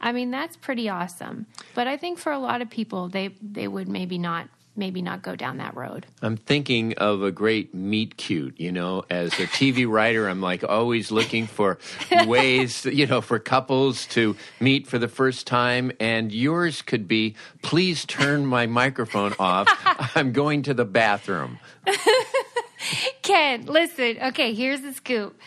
I 0.00 0.12
mean, 0.12 0.30
that's 0.30 0.56
pretty 0.56 0.88
awesome. 0.88 1.46
But 1.74 1.86
I 1.86 1.96
think 1.96 2.18
for 2.18 2.32
a 2.32 2.38
lot 2.38 2.62
of 2.62 2.70
people, 2.70 3.08
they 3.08 3.34
they 3.40 3.68
would 3.68 3.88
maybe 3.88 4.18
not 4.18 4.48
maybe 4.80 5.00
not 5.02 5.22
go 5.22 5.36
down 5.36 5.58
that 5.58 5.76
road. 5.76 6.06
I'm 6.22 6.36
thinking 6.36 6.94
of 6.94 7.22
a 7.22 7.30
great 7.30 7.72
meet 7.72 8.16
cute, 8.16 8.58
you 8.58 8.72
know, 8.72 9.04
as 9.08 9.32
a 9.34 9.46
TV 9.46 9.88
writer, 9.88 10.28
I'm 10.28 10.40
like 10.40 10.64
always 10.64 11.12
looking 11.12 11.46
for 11.46 11.78
ways, 12.26 12.84
you 12.86 13.06
know, 13.06 13.20
for 13.20 13.38
couples 13.38 14.06
to 14.06 14.34
meet 14.58 14.88
for 14.88 14.98
the 14.98 15.06
first 15.06 15.46
time. 15.46 15.92
And 16.00 16.32
yours 16.32 16.82
could 16.82 17.06
be, 17.06 17.36
please 17.62 18.04
turn 18.04 18.46
my 18.46 18.66
microphone 18.66 19.34
off. 19.38 19.68
I'm 20.16 20.32
going 20.32 20.62
to 20.62 20.74
the 20.74 20.84
bathroom. 20.84 21.60
Ken, 23.22 23.66
listen. 23.66 24.18
Okay, 24.20 24.54
here's 24.54 24.80
the 24.80 24.92
scoop. 24.92 25.38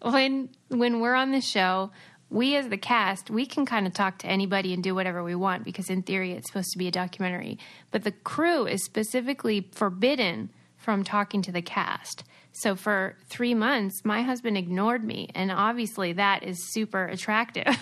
When 0.00 0.48
when 0.68 1.00
we're 1.00 1.14
on 1.14 1.32
the 1.32 1.40
show, 1.40 1.90
we 2.30 2.56
as 2.56 2.68
the 2.68 2.76
cast, 2.76 3.30
we 3.30 3.46
can 3.46 3.64
kind 3.64 3.86
of 3.86 3.94
talk 3.94 4.18
to 4.18 4.26
anybody 4.26 4.74
and 4.74 4.82
do 4.82 4.94
whatever 4.94 5.22
we 5.22 5.34
want 5.34 5.64
because 5.64 5.88
in 5.88 6.02
theory 6.02 6.32
it's 6.32 6.48
supposed 6.48 6.72
to 6.72 6.78
be 6.78 6.88
a 6.88 6.90
documentary. 6.90 7.58
But 7.90 8.04
the 8.04 8.12
crew 8.12 8.66
is 8.66 8.84
specifically 8.84 9.68
forbidden 9.72 10.50
from 10.76 11.04
talking 11.04 11.42
to 11.42 11.52
the 11.52 11.62
cast. 11.62 12.24
So 12.52 12.74
for 12.74 13.16
3 13.28 13.54
months, 13.54 14.04
my 14.04 14.22
husband 14.22 14.58
ignored 14.58 15.04
me 15.04 15.28
and 15.34 15.50
obviously 15.50 16.12
that 16.14 16.42
is 16.42 16.72
super 16.72 17.06
attractive. 17.06 17.76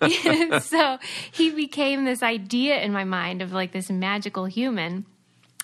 so 0.62 0.98
he 1.32 1.50
became 1.50 2.04
this 2.04 2.22
idea 2.22 2.80
in 2.80 2.92
my 2.92 3.04
mind 3.04 3.42
of 3.42 3.52
like 3.52 3.72
this 3.72 3.90
magical 3.90 4.46
human 4.46 5.06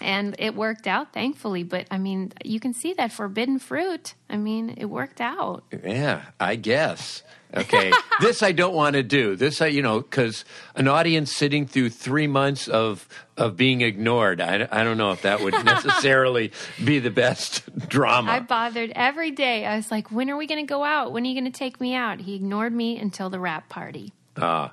and 0.00 0.34
it 0.38 0.54
worked 0.54 0.86
out 0.86 1.12
thankfully. 1.12 1.62
But 1.62 1.86
i 1.90 1.98
mean 1.98 2.32
you 2.44 2.60
can 2.60 2.74
see 2.74 2.92
that 2.94 3.12
forbidden 3.12 3.58
fruit 3.58 4.14
i 4.28 4.36
mean 4.36 4.74
it 4.76 4.86
worked 4.86 5.20
out. 5.20 5.64
Yeah, 5.84 6.22
I 6.38 6.56
guess. 6.56 7.22
Okay, 7.54 7.92
this 8.20 8.42
I 8.42 8.52
don't 8.52 8.74
want 8.74 8.94
to 8.94 9.02
do. 9.02 9.36
This 9.36 9.60
I, 9.60 9.66
you 9.66 9.82
know, 9.82 10.00
because 10.00 10.44
an 10.74 10.88
audience 10.88 11.34
sitting 11.34 11.66
through 11.66 11.90
three 11.90 12.26
months 12.26 12.68
of 12.68 13.08
of 13.36 13.56
being 13.56 13.80
ignored, 13.80 14.40
I, 14.40 14.68
I 14.70 14.84
don't 14.84 14.98
know 14.98 15.10
if 15.12 15.22
that 15.22 15.40
would 15.40 15.54
necessarily 15.64 16.52
be 16.84 16.98
the 16.98 17.10
best 17.10 17.88
drama. 17.88 18.32
i 18.32 18.40
bothered 18.40 18.92
every 18.94 19.30
day. 19.30 19.66
I 19.66 19.76
was 19.76 19.90
like 19.90 20.10
when 20.10 20.30
are 20.30 20.36
we 20.36 20.46
going 20.46 20.64
to 20.64 20.68
go 20.68 20.84
out? 20.84 21.12
When 21.12 21.24
are 21.24 21.26
you 21.26 21.38
going 21.38 21.50
to 21.50 21.58
take 21.58 21.80
me 21.80 21.94
out? 21.94 22.20
He 22.20 22.34
ignored 22.36 22.72
me 22.72 22.98
until 22.98 23.30
the 23.30 23.40
wrap 23.40 23.68
party. 23.68 24.12
Ah, 24.36 24.72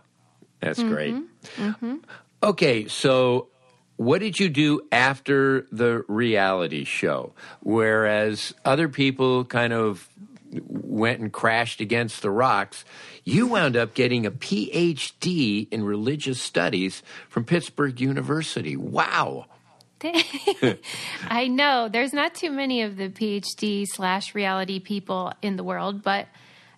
that's 0.60 0.82
great. 0.82 1.16
Okay, 2.44 2.88
so 2.88 3.48
what 3.98 4.20
did 4.20 4.40
you 4.40 4.50
do 4.50 4.82
after 4.92 5.68
the 5.72 6.04
reality 6.08 6.84
show? 6.84 7.34
Whereas 7.62 8.54
other 8.64 8.88
people 8.88 9.44
kind 9.44 9.74
of 9.74 10.08
went 10.68 11.20
and 11.20 11.32
crashed 11.32 11.82
against 11.82 12.22
the 12.22 12.32
rocks, 12.32 12.86
you 13.24 13.48
wound 13.48 13.76
up 13.76 13.94
getting 13.94 14.26
a 14.26 14.32
PhD 14.32 15.68
in 15.72 15.84
religious 15.84 16.42
studies 16.42 17.04
from 17.28 17.44
Pittsburgh 17.44 18.00
University. 18.00 18.78
Wow. 18.78 19.48
I 21.28 21.48
know 21.48 21.90
there's 21.90 22.14
not 22.14 22.36
too 22.36 22.52
many 22.52 22.84
of 22.84 22.98
the 22.98 23.10
PhD 23.10 23.86
slash 23.88 24.36
reality 24.36 24.80
people 24.80 25.34
in 25.42 25.58
the 25.58 25.64
world, 25.64 26.04
but 26.04 26.28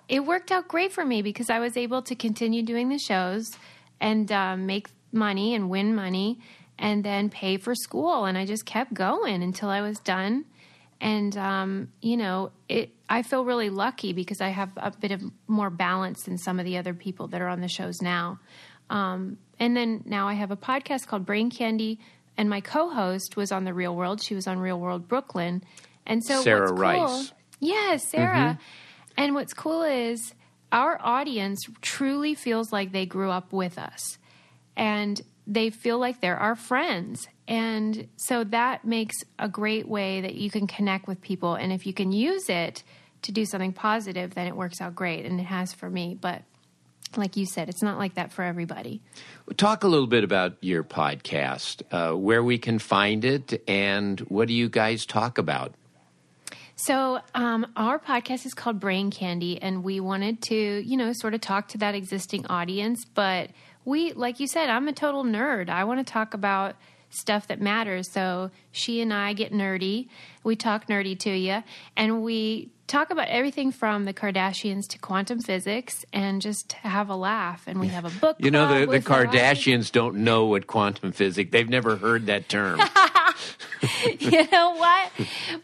it 0.08 0.22
worked 0.22 0.52
out 0.52 0.68
great 0.68 0.94
for 0.94 1.06
me 1.06 1.22
because 1.22 1.50
I 1.50 1.60
was 1.60 1.76
able 1.76 2.02
to 2.04 2.16
continue 2.16 2.64
doing 2.64 2.90
the 2.90 2.98
shows 2.98 3.52
and 4.00 4.32
um, 4.32 4.66
make 4.66 4.90
money 5.12 5.54
and 5.54 5.70
win 5.70 5.94
money 5.94 6.40
and 6.80 7.04
then 7.04 7.30
pay 7.30 7.58
for 7.58 7.76
school. 7.76 8.26
And 8.26 8.38
I 8.38 8.46
just 8.46 8.66
kept 8.66 8.94
going 8.94 9.44
until 9.44 9.70
I 9.70 9.82
was 9.82 10.00
done. 10.00 10.46
And, 11.02 11.38
um, 11.38 11.90
you 12.02 12.18
know, 12.18 12.52
it, 12.68 12.90
I 13.08 13.22
feel 13.22 13.46
really 13.46 13.70
lucky 13.70 14.14
because 14.14 14.42
I 14.42 14.50
have 14.50 14.72
a 14.78 14.92
bit 14.92 15.12
of 15.12 15.22
more 15.48 15.70
balance 15.70 16.24
than 16.24 16.38
some 16.38 16.60
of 16.60 16.66
the 16.66 16.78
other 16.78 16.94
people 16.94 17.28
that 17.28 17.42
are 17.42 17.48
on 17.48 17.62
the 17.62 17.68
shows 17.68 18.02
now. 18.02 18.40
Um, 18.90 19.38
and 19.60 19.78
then 19.78 20.04
now 20.06 20.28
I 20.28 20.34
have 20.34 20.52
a 20.52 20.58
podcast 20.58 21.08
called 21.08 21.26
Brain 21.26 21.50
Candy, 21.50 22.00
and 22.38 22.50
my 22.50 22.62
co-host 22.62 23.36
was 23.36 23.52
on 23.52 23.66
the 23.66 23.74
Real 23.74 23.96
World. 23.96 24.22
She 24.22 24.34
was 24.34 24.48
on 24.48 24.58
Real 24.58 24.80
World 24.80 25.08
Brooklyn, 25.08 25.64
and 26.06 26.24
so 26.24 26.42
Sarah 26.42 26.72
what's 26.72 26.80
Rice. 26.80 26.98
Cool, 26.98 27.26
yes, 27.60 28.08
Sarah. 28.08 28.60
And 29.16 29.36
what's 29.36 29.54
cool 29.54 29.84
is 29.84 30.34
our 30.72 30.98
audience 31.02 31.60
truly 31.82 32.34
feels 32.34 32.72
like 32.72 32.92
they 32.94 33.06
grew 33.06 33.30
up 33.30 33.54
with 33.54 33.78
us, 33.78 34.18
and 34.76 35.22
they 35.50 35.72
feel 35.72 35.98
like 35.98 36.22
they're 36.22 36.38
our 36.38 36.56
friends. 36.56 37.28
And 37.48 38.08
so 38.16 38.44
that 38.46 38.86
makes 38.86 39.18
a 39.40 39.50
great 39.50 39.88
way 39.88 40.22
that 40.22 40.36
you 40.36 40.52
can 40.52 40.68
connect 40.68 41.08
with 41.08 41.20
people. 41.22 41.56
And 41.56 41.74
if 41.74 41.88
you 41.88 41.94
can 41.94 42.12
use 42.12 42.48
it 42.50 42.84
to 43.24 43.32
do 43.32 43.46
something 43.46 43.74
positive, 43.74 44.36
then 44.36 44.48
it 44.48 44.56
works 44.56 44.80
out 44.80 44.96
great. 44.96 45.26
And 45.26 45.40
it 45.40 45.48
has 45.48 45.74
for 45.74 45.90
me. 45.90 46.16
But 46.20 46.44
like 47.18 47.36
you 47.36 47.48
said, 47.48 47.68
it's 47.68 47.82
not 47.82 47.98
like 47.98 48.14
that 48.14 48.32
for 48.32 48.44
everybody. 48.44 49.02
Talk 49.58 49.84
a 49.84 49.88
little 49.88 50.06
bit 50.06 50.24
about 50.24 50.58
your 50.62 50.84
podcast, 50.84 51.82
uh, 51.92 52.16
where 52.16 52.44
we 52.44 52.60
can 52.60 52.78
find 52.78 53.26
it, 53.26 53.64
and 53.68 54.20
what 54.22 54.48
do 54.48 54.54
you 54.54 54.70
guys 54.70 55.08
talk 55.08 55.40
about? 55.40 55.74
So, 56.76 57.20
um, 57.34 57.66
our 57.76 57.98
podcast 57.98 58.46
is 58.46 58.54
called 58.54 58.80
Brain 58.80 59.10
Candy, 59.10 59.60
and 59.60 59.84
we 59.84 60.00
wanted 60.00 60.44
to, 60.44 60.56
you 60.56 60.98
know, 60.98 61.12
sort 61.14 61.34
of 61.34 61.42
talk 61.42 61.70
to 61.70 61.80
that 61.80 61.96
existing 61.96 62.46
audience. 62.46 63.04
But 63.14 63.50
we, 63.86 64.14
like 64.14 64.40
you 64.40 64.48
said, 64.48 64.70
I'm 64.70 64.88
a 64.88 64.94
total 64.94 65.24
nerd. 65.24 65.70
I 65.70 65.84
want 65.84 66.06
to 66.06 66.12
talk 66.12 66.34
about 66.34 66.76
stuff 67.10 67.48
that 67.48 67.60
matters. 67.60 68.12
So, 68.12 68.52
she 68.72 69.02
and 69.02 69.14
I 69.14 69.34
get 69.34 69.52
nerdy. 69.52 70.08
We 70.44 70.56
talk 70.56 70.88
nerdy 70.88 71.18
to 71.20 71.36
you, 71.36 71.64
and 71.96 72.22
we 72.24 72.72
talk 72.90 73.12
about 73.12 73.28
everything 73.28 73.72
from 73.72 74.06
the 74.06 74.14
Kardashians 74.14 74.88
to 74.90 75.00
quantum 75.00 75.40
physics 75.40 76.04
and 76.12 76.42
just 76.42 76.74
have 76.74 77.10
a 77.10 77.16
laugh. 77.16 77.64
And 77.68 77.80
we 77.80 77.88
have 77.90 78.04
a 78.04 78.20
book. 78.20 78.38
You 78.40 78.52
know, 78.52 78.80
the, 78.80 78.86
the. 78.92 79.00
Kardashians 79.00 79.92
don't 79.92 80.18
know 80.18 80.46
what 80.46 80.68
quantum 80.68 81.12
physics. 81.12 81.52
They've 81.52 81.70
never 81.70 81.96
heard 81.96 82.26
that 82.26 82.50
term. 82.50 82.82
you 84.20 84.48
know 84.52 84.72
what? 84.72 85.12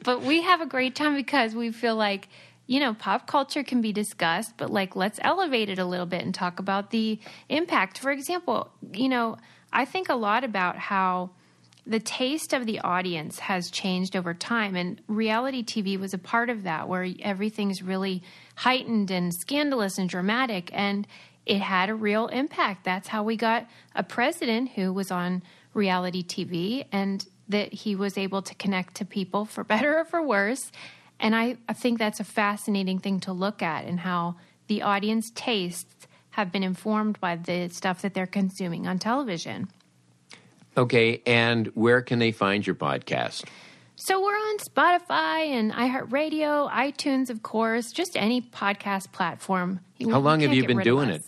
But 0.03 0.21
we 0.21 0.43
have 0.43 0.61
a 0.61 0.65
great 0.65 0.95
time 0.95 1.15
because 1.15 1.55
we 1.55 1.71
feel 1.71 1.95
like, 1.95 2.29
you 2.67 2.79
know, 2.79 2.93
pop 2.93 3.27
culture 3.27 3.63
can 3.63 3.81
be 3.81 3.93
discussed, 3.93 4.53
but 4.57 4.71
like 4.71 4.95
let's 4.95 5.19
elevate 5.21 5.69
it 5.69 5.79
a 5.79 5.85
little 5.85 6.05
bit 6.05 6.23
and 6.23 6.33
talk 6.33 6.59
about 6.59 6.91
the 6.91 7.19
impact. 7.49 7.99
For 7.99 8.11
example, 8.11 8.71
you 8.93 9.09
know, 9.09 9.37
I 9.71 9.85
think 9.85 10.09
a 10.09 10.15
lot 10.15 10.43
about 10.43 10.77
how 10.77 11.31
the 11.87 11.99
taste 11.99 12.53
of 12.53 12.65
the 12.65 12.79
audience 12.79 13.37
has 13.39 13.69
changed 13.69 14.15
over 14.15 14.33
time 14.33 14.75
and 14.75 14.99
reality 15.07 15.63
TV 15.63 15.99
was 15.99 16.13
a 16.13 16.17
part 16.17 16.49
of 16.49 16.63
that 16.63 16.89
where 16.89 17.07
everything's 17.21 17.83
really 17.83 18.23
heightened 18.55 19.11
and 19.11 19.33
scandalous 19.33 19.99
and 19.99 20.09
dramatic 20.09 20.71
and 20.73 21.05
it 21.45 21.59
had 21.59 21.89
a 21.89 21.95
real 21.95 22.27
impact. 22.27 22.83
That's 22.83 23.07
how 23.07 23.21
we 23.21 23.37
got 23.37 23.67
a 23.93 24.01
president 24.01 24.71
who 24.71 24.91
was 24.91 25.11
on 25.11 25.43
reality 25.75 26.23
TV 26.23 26.85
and 26.91 27.23
that 27.49 27.71
he 27.71 27.95
was 27.95 28.17
able 28.17 28.41
to 28.41 28.55
connect 28.55 28.95
to 28.95 29.05
people 29.05 29.45
for 29.45 29.63
better 29.73 29.99
or 29.99 30.05
for 30.05 30.21
worse. 30.21 30.71
And 31.19 31.35
I, 31.35 31.57
I 31.69 31.73
think 31.73 31.99
that's 31.99 32.19
a 32.19 32.23
fascinating 32.25 32.99
thing 32.99 33.19
to 33.21 33.33
look 33.33 33.61
at 33.61 33.85
and 33.85 33.99
how 33.99 34.35
the 34.67 34.81
audience 34.81 35.31
tastes 35.33 36.07
have 36.31 36.51
been 36.51 36.63
informed 36.63 37.19
by 37.21 37.35
the 37.37 37.69
stuff 37.69 38.01
that 38.01 38.13
they're 38.13 38.27
consuming 38.27 38.87
on 38.87 38.99
television. 38.99 39.69
okay, 40.77 41.21
and 41.25 41.67
where 41.67 42.01
can 42.01 42.19
they 42.19 42.31
find 42.31 42.67
your 42.67 42.75
podcast? 42.75 43.45
So 43.95 44.21
we're 44.21 44.33
on 44.33 44.57
Spotify 44.57 45.47
and 45.47 45.71
iHeartRadio, 45.71 46.69
iTunes, 46.69 47.29
of 47.29 47.41
course, 47.43 47.93
just 47.93 48.17
any 48.17 48.41
podcast 48.41 49.13
platform. 49.13 49.79
How 50.09 50.19
long 50.19 50.41
have 50.41 50.53
you 50.53 50.67
been 50.67 50.79
doing 50.79 51.09
it? 51.09 51.23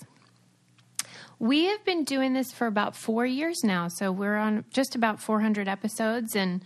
We 1.40 1.66
have 1.66 1.86
been 1.86 2.04
doing 2.04 2.34
this 2.34 2.52
for 2.52 2.68
about 2.68 2.96
four 2.96 3.26
years 3.26 3.64
now. 3.64 3.88
So 3.88 4.12
we're 4.12 4.36
on 4.36 4.66
just 4.72 4.96
about 4.96 5.22
400 5.22 5.68
episodes 5.70 6.36
and 6.36 6.62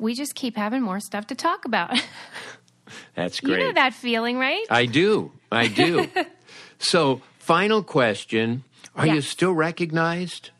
we 0.00 0.14
just 0.14 0.34
keep 0.34 0.56
having 0.56 0.82
more 0.82 1.00
stuff 1.00 1.26
to 1.28 1.34
talk 1.34 1.64
about. 1.64 1.90
That's 3.14 3.40
great. 3.40 3.60
you 3.60 3.66
know 3.66 3.72
that 3.74 3.94
feeling, 3.94 4.38
right? 4.38 4.64
I 4.70 4.86
do. 4.86 5.32
I 5.52 5.68
do. 5.68 6.08
so, 6.78 7.22
final 7.38 7.82
question 7.82 8.64
Are 8.96 9.06
you 9.06 9.20
still 9.20 9.52
recognized? 9.52 10.50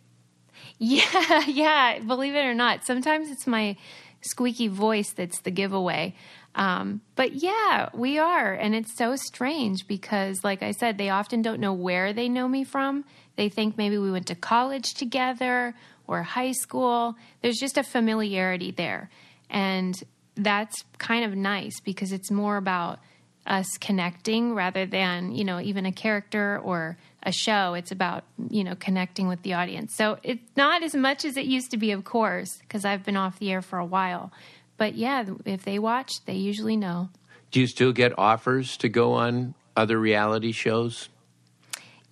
Yeah, 0.79 1.45
yeah. 1.47 1.99
Believe 2.01 2.35
it 2.35 2.45
or 2.45 2.55
not, 2.55 2.85
sometimes 2.85 3.31
it's 3.31 3.47
my 3.47 3.77
squeaky 4.23 4.69
voice 4.69 5.11
that's 5.11 5.41
the 5.41 5.51
giveaway. 5.51 6.15
Um, 6.55 7.01
but 7.15 7.35
yeah, 7.35 7.91
we 7.95 8.19
are. 8.19 8.53
And 8.53 8.75
it's 8.75 8.97
so 8.97 9.15
strange 9.17 9.87
because, 9.87 10.43
like 10.43 10.63
I 10.63 10.73
said, 10.73 10.99
they 10.99 11.11
often 11.11 11.43
don't 11.43 11.61
know 11.61 11.73
where 11.73 12.13
they 12.13 12.29
know 12.29 12.49
me 12.49 12.65
from. 12.65 13.05
They 13.37 13.49
think 13.49 13.79
maybe 13.79 13.99
we 13.99 14.11
went 14.11 14.27
to 14.27 14.35
college 14.35 14.95
together 14.95 15.75
or 16.07 16.23
high 16.23 16.53
school. 16.53 17.17
There's 17.41 17.59
just 17.59 17.79
a 17.79 17.83
familiarity 17.83 18.73
there. 18.73 19.11
And 19.51 20.01
that's 20.37 20.85
kind 20.99 21.25
of 21.25 21.37
nice 21.37 21.81
because 21.81 22.13
it's 22.13 22.31
more 22.31 22.57
about 22.57 22.99
us 23.47 23.67
connecting 23.79 24.55
rather 24.55 24.87
than, 24.87 25.35
you 25.35 25.45
know, 25.45 25.61
even 25.61 25.87
a 25.87 25.93
character 25.93 26.61
or 26.63 26.97
a 27.23 27.33
show. 27.33 27.75
It's 27.75 27.91
about, 27.91 28.25
you 28.49 28.65
know, 28.65 28.75
connecting 28.77 29.29
with 29.29 29.43
the 29.43 29.55
audience. 29.55 29.95
So 29.95 30.19
it's 30.23 30.43
not 30.57 30.83
as 30.83 30.95
much 30.95 31.25
as 31.25 31.37
it 31.37 31.47
used 31.47 31.71
to 31.73 31.77
be, 31.77 31.91
of 31.91 32.05
course, 32.05 32.59
because 32.59 32.85
I've 32.85 33.05
been 33.05 33.17
off 33.17 33.39
the 33.39 33.51
air 33.51 33.63
for 33.63 33.79
a 33.79 33.85
while. 33.85 34.33
But 34.77 34.95
yeah, 34.95 35.25
if 35.45 35.65
they 35.65 35.79
watch, 35.79 36.25
they 36.25 36.35
usually 36.35 36.77
know. 36.77 37.11
Do 37.51 37.61
you 37.61 37.67
still 37.67 37.93
get 37.93 38.19
offers 38.19 38.77
to 38.79 38.89
go 38.89 39.15
on 39.15 39.55
other 39.77 39.99
reality 39.99 40.53
shows? 40.53 41.09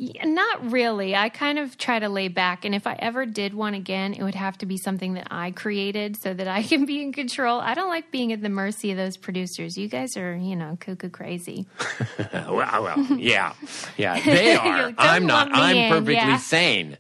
Yeah, 0.01 0.25
Not 0.27 0.71
really. 0.71 1.17
I 1.17 1.29
kind 1.29 1.59
of 1.59 1.77
try 1.77 1.99
to 1.99 2.09
lay 2.09 2.29
back. 2.29 2.65
And 2.65 2.73
if 2.73 2.87
I 2.87 2.95
ever 3.01 3.27
did 3.27 3.53
one 3.53 3.75
again, 3.75 4.15
it 4.15 4.23
would 4.23 4.37
have 4.37 4.57
to 4.59 4.67
be 4.67 4.77
something 4.77 5.15
that 5.15 5.27
I 5.33 5.51
created 5.51 6.17
so 6.17 6.33
that 6.33 6.47
I 6.47 6.63
can 6.71 6.85
be 6.85 7.03
in 7.03 7.13
control. 7.13 7.61
I 7.61 7.75
don't 7.75 7.89
like 7.89 8.13
being 8.13 8.33
at 8.33 8.41
the 8.41 8.49
mercy 8.49 8.93
of 8.93 8.97
those 8.97 9.17
producers. 9.17 9.77
You 9.77 9.89
guys 9.89 10.17
are, 10.17 10.37
you 10.37 10.55
know, 10.55 10.77
cuckoo 10.79 11.11
crazy. 11.11 11.67
well, 12.33 12.55
well, 12.85 13.03
yeah. 13.19 13.55
Yeah, 13.97 14.21
they 14.25 14.53
You're 14.53 14.61
like, 14.87 14.95
I'm 14.99 15.27
"Don't 15.27 15.27
not. 15.27 15.49
lump 15.51 15.57
me 15.57 15.63
I'm 15.63 15.77
in," 15.77 15.91
perfectly 15.91 16.15
yeah. 16.15 16.37
sane. 16.37 16.99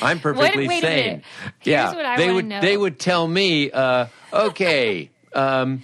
I'm 0.00 0.20
perfectly 0.20 0.68
wait 0.68 0.78
a 0.78 0.80
sane. 0.80 1.04
minute. 1.06 1.24
Here's 1.58 1.72
yeah, 1.72 1.94
what 1.94 2.04
I 2.04 2.16
they 2.16 2.32
would 2.32 2.44
know. 2.44 2.60
they 2.60 2.76
would 2.76 2.98
tell 3.00 3.26
me, 3.26 3.72
uh, 3.72 4.06
okay, 4.32 5.10
um, 5.34 5.82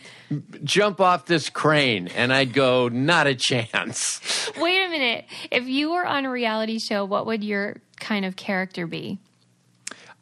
jump 0.65 1.01
off 1.01 1.27
this 1.27 1.51
crane, 1.51 2.09
and 2.09 2.33
I'd 2.33 2.53
go, 2.53 2.89
not 2.89 3.27
a 3.27 3.35
chance. 3.35 4.51
Wait 4.57 4.85
a 4.85 4.89
minute. 4.89 5.27
If 5.51 5.67
you 5.67 5.91
were 5.93 6.07
on 6.07 6.25
a 6.25 6.31
reality 6.31 6.79
show, 6.79 7.05
what 7.05 7.27
would 7.27 7.43
your 7.45 7.77
kind 7.99 8.25
of 8.25 8.37
character 8.37 8.87
be? 8.87 9.19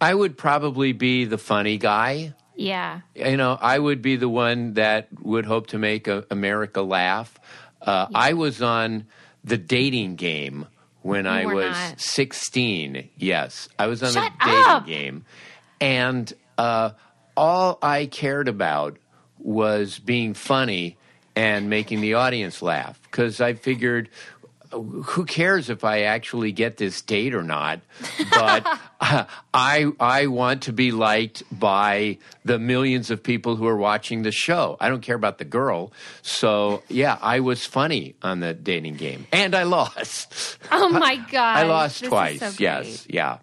I 0.00 0.14
would 0.14 0.36
probably 0.38 0.92
be 0.92 1.24
the 1.24 1.38
funny 1.38 1.76
guy. 1.78 2.34
Yeah. 2.54 3.02
you 3.14 3.36
know, 3.36 3.56
I 3.60 3.78
would 3.78 4.02
be 4.02 4.16
the 4.16 4.28
one 4.28 4.74
that 4.74 5.08
would 5.22 5.46
hope 5.46 5.68
to 5.68 5.78
make 5.78 6.08
a, 6.08 6.24
America 6.30 6.82
laugh. 6.82 7.38
Uh, 7.80 8.06
I 8.12 8.32
was 8.32 8.60
on 8.60 9.06
the 9.44 9.56
dating 9.56 10.16
game 10.16 10.66
when 11.02 11.26
I 11.26 11.46
was 11.46 11.70
not. 11.76 12.00
16. 12.00 13.10
Yes, 13.16 13.68
I 13.78 13.86
was 13.86 14.02
on 14.02 14.12
Shut 14.12 14.32
the 14.40 14.44
dating 14.46 14.64
up. 14.64 14.86
game. 14.86 15.24
And 15.80 16.32
uh, 16.58 16.90
all 17.36 17.78
I 17.80 18.06
cared 18.06 18.48
about 18.48 18.98
was 19.40 19.98
being 19.98 20.34
funny 20.34 20.96
and 21.36 21.70
making 21.70 22.00
the 22.00 22.14
audience 22.14 22.62
laugh 22.62 23.00
because 23.02 23.40
I 23.40 23.54
figured 23.54 24.08
who 24.70 25.24
cares 25.24 25.70
if 25.70 25.82
I 25.82 26.02
actually 26.02 26.52
get 26.52 26.76
this 26.76 27.00
date 27.00 27.34
or 27.34 27.42
not? 27.42 27.80
But 28.30 28.66
uh, 29.00 29.24
I 29.54 29.86
I 29.98 30.26
want 30.26 30.64
to 30.64 30.72
be 30.72 30.92
liked 30.92 31.42
by 31.50 32.18
the 32.44 32.58
millions 32.58 33.10
of 33.10 33.22
people 33.22 33.56
who 33.56 33.66
are 33.66 33.76
watching 33.76 34.22
the 34.22 34.32
show. 34.32 34.76
I 34.80 34.88
don't 34.90 35.00
care 35.00 35.16
about 35.16 35.38
the 35.38 35.46
girl. 35.46 35.92
So 36.22 36.82
yeah, 36.88 37.16
I 37.22 37.40
was 37.40 37.64
funny 37.64 38.14
on 38.22 38.40
the 38.40 38.52
dating 38.52 38.96
game, 38.96 39.26
and 39.32 39.54
I 39.54 39.62
lost. 39.62 40.58
Oh 40.70 40.88
my 40.90 41.16
god. 41.16 41.32
I 41.56 41.62
lost 41.62 42.00
This 42.00 42.08
twice. 42.10 42.40
so 42.40 42.52
yes, 42.58 43.06
yeah. 43.08 43.38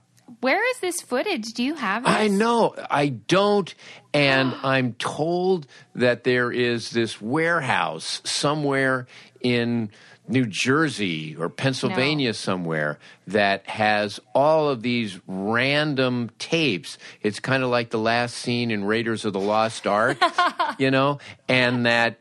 Where 0.46 0.70
is 0.70 0.80
this 0.80 1.02
footage? 1.02 1.54
Do 1.54 1.64
you 1.64 1.74
have 1.74 2.06
it? 2.06 2.08
I 2.08 2.28
know. 2.28 2.76
I 2.92 3.08
don't. 3.08 3.74
And 4.14 4.54
I'm 4.64 4.94
told 4.94 5.66
that 5.96 6.24
there 6.24 6.52
is 6.52 6.92
this 6.92 7.20
warehouse 7.20 8.22
somewhere 8.26 9.08
in 9.42 9.90
New 10.28 10.46
Jersey 10.46 11.36
or 11.36 11.50
Pennsylvania 11.50 12.30
No. 12.30 12.34
somewhere 12.34 13.00
that 13.26 13.66
has 13.68 14.20
all 14.36 14.70
of 14.70 14.84
these 14.84 15.20
random 15.26 16.30
tapes. 16.38 17.00
It's 17.24 17.40
kind 17.40 17.64
of 17.64 17.72
like 17.72 17.90
the 17.90 17.98
last 17.98 18.38
scene 18.38 18.70
in 18.70 18.84
Raiders 18.84 19.26
of 19.26 19.34
the 19.34 19.40
Lost 19.40 19.88
Ark, 19.88 20.20
you 20.78 20.92
know, 20.92 21.18
and 21.48 21.88
that 21.88 22.20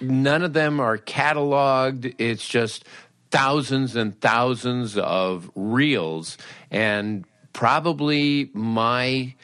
none 0.00 0.42
of 0.42 0.54
them 0.54 0.80
are 0.80 0.96
cataloged. 0.96 2.14
It's 2.16 2.48
just 2.48 2.86
thousands 3.30 3.94
and 3.94 4.18
thousands 4.22 4.96
of 4.96 5.50
reels 5.54 6.38
and 6.70 7.26
probably 7.52 8.50
my 8.52 9.34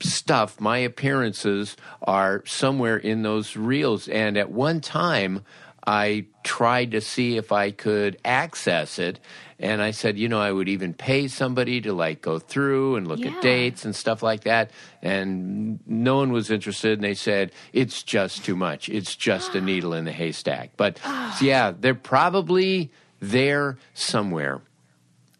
stuff, 0.00 0.60
my 0.60 0.78
appearances 0.78 1.76
are 2.02 2.42
somewhere 2.46 2.96
in 2.96 3.22
those 3.22 3.56
reels. 3.56 4.08
And 4.08 4.36
at 4.36 4.50
one 4.50 4.80
time, 4.80 5.44
I 5.86 6.26
tried 6.44 6.90
to 6.90 7.00
see 7.00 7.36
if 7.38 7.50
I 7.52 7.70
could 7.70 8.18
access 8.24 8.98
it. 8.98 9.18
And 9.58 9.80
I 9.82 9.90
said, 9.92 10.18
you 10.18 10.28
know, 10.28 10.40
I 10.40 10.52
would 10.52 10.68
even 10.68 10.92
pay 10.92 11.26
somebody 11.28 11.80
to 11.80 11.92
like 11.92 12.20
go 12.20 12.38
through 12.38 12.96
and 12.96 13.08
look 13.08 13.20
Yeah. 13.20 13.30
at 13.30 13.42
dates 13.42 13.84
and 13.84 13.96
stuff 13.96 14.22
like 14.22 14.44
that. 14.44 14.70
And 15.02 15.80
no 15.86 16.16
one 16.16 16.30
was 16.32 16.50
interested. 16.50 16.92
And 16.98 17.02
they 17.04 17.14
said, 17.14 17.52
it's 17.72 18.02
just 18.02 18.44
too 18.44 18.54
much. 18.54 18.88
It's 18.90 19.16
just 19.16 19.54
a 19.54 19.60
needle 19.70 19.94
in 19.94 20.04
the 20.04 20.12
haystack. 20.12 20.72
But 20.76 21.00
ah. 21.04 21.36
yeah, 21.40 21.72
they're 21.78 21.94
probably 21.94 22.90
there 23.20 23.78
somewhere. 23.94 24.60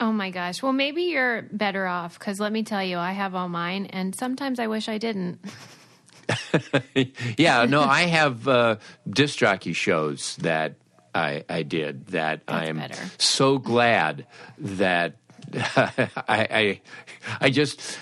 Oh 0.00 0.12
my 0.12 0.30
gosh. 0.30 0.62
Well, 0.62 0.72
maybe 0.72 1.02
you're 1.04 1.42
better 1.42 1.86
off 1.86 2.18
because 2.18 2.38
let 2.38 2.52
me 2.52 2.62
tell 2.62 2.82
you, 2.84 2.98
I 2.98 3.12
have 3.12 3.34
all 3.34 3.48
mine, 3.48 3.86
and 3.86 4.14
sometimes 4.14 4.58
I 4.60 4.68
wish 4.68 4.88
I 4.88 4.98
didn't. 4.98 5.40
yeah, 7.36 7.64
no, 7.64 7.82
I 7.82 8.02
have 8.02 8.46
uh, 8.46 8.76
disc 9.08 9.38
jockey 9.38 9.72
shows 9.72 10.36
that 10.36 10.74
I, 11.14 11.44
I 11.48 11.62
did 11.62 12.08
that 12.08 12.42
I 12.46 12.66
am 12.66 12.78
better. 12.78 13.00
so 13.18 13.58
glad 13.58 14.26
that 14.58 15.16
I, 15.54 16.10
I 16.28 16.80
I 17.40 17.50
just 17.50 17.98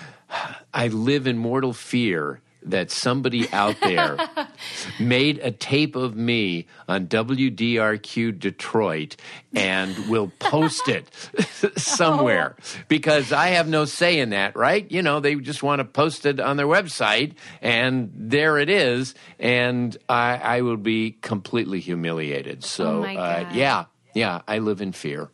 I 0.73 0.87
live 0.89 1.25
in 1.25 1.37
mortal 1.37 1.73
fear 1.73 2.41
that 2.71 2.91
somebody 2.91 3.49
out 3.51 3.75
there 3.81 4.17
made 4.99 5.39
a 5.39 5.51
tape 5.51 5.95
of 5.95 6.15
me 6.15 6.67
on 6.87 7.07
WDRQ 7.07 8.39
Detroit 8.39 9.15
and 9.55 9.97
will 10.09 10.31
post 10.39 10.87
it 10.87 11.09
somewhere 11.77 12.55
because 12.87 13.31
I 13.31 13.49
have 13.49 13.67
no 13.67 13.85
say 13.85 14.19
in 14.19 14.29
that, 14.31 14.55
right? 14.55 14.89
You 14.91 15.01
know, 15.01 15.19
they 15.19 15.35
just 15.35 15.63
want 15.63 15.79
to 15.79 15.85
post 15.85 16.25
it 16.25 16.39
on 16.39 16.57
their 16.57 16.67
website 16.67 17.33
and 17.61 18.11
there 18.15 18.57
it 18.57 18.69
is. 18.69 19.15
And 19.39 19.95
I, 20.09 20.37
I 20.37 20.61
will 20.61 20.77
be 20.77 21.11
completely 21.21 21.79
humiliated. 21.79 22.63
So, 22.63 23.03
Oh 23.03 23.03
uh, 23.03 23.49
yeah, 23.53 23.85
yeah, 24.13 24.41
I 24.47 24.59
live 24.59 24.81
in 24.81 24.91
fear. 24.91 25.29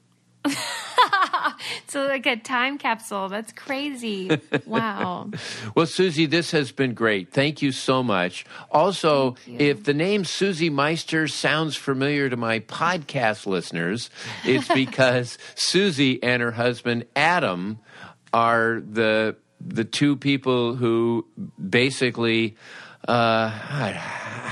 So, 1.88 2.05
like 2.05 2.26
a 2.26 2.36
time 2.36 2.78
capsule. 2.78 3.30
That's 3.30 3.51
crazy. 3.51 4.30
Wow. 4.66 5.30
Well, 5.76 5.86
Susie, 5.86 6.26
this 6.26 6.51
has 6.51 6.72
been 6.72 6.93
great. 6.93 7.32
Thank 7.32 7.61
you 7.61 7.72
so 7.72 8.01
much. 8.01 8.45
Also, 8.72 9.36
if 9.47 9.84
the 9.84 9.93
name 9.93 10.26
Susie 10.26 10.70
Meister 10.70 11.28
sounds 11.28 11.76
familiar 11.76 12.30
to 12.30 12.38
my 12.38 12.59
podcast 12.59 13.45
listeners, 13.45 14.09
it's 14.45 14.68
because 14.74 15.38
Susie 15.55 16.22
and 16.24 16.41
her 16.41 16.51
husband 16.51 17.05
Adam 17.16 17.80
are 18.32 18.82
the 18.82 19.36
the 19.66 19.84
two 19.84 20.16
people 20.16 20.76
who 20.76 21.26
basically 21.70 22.55
uh, 23.08 23.49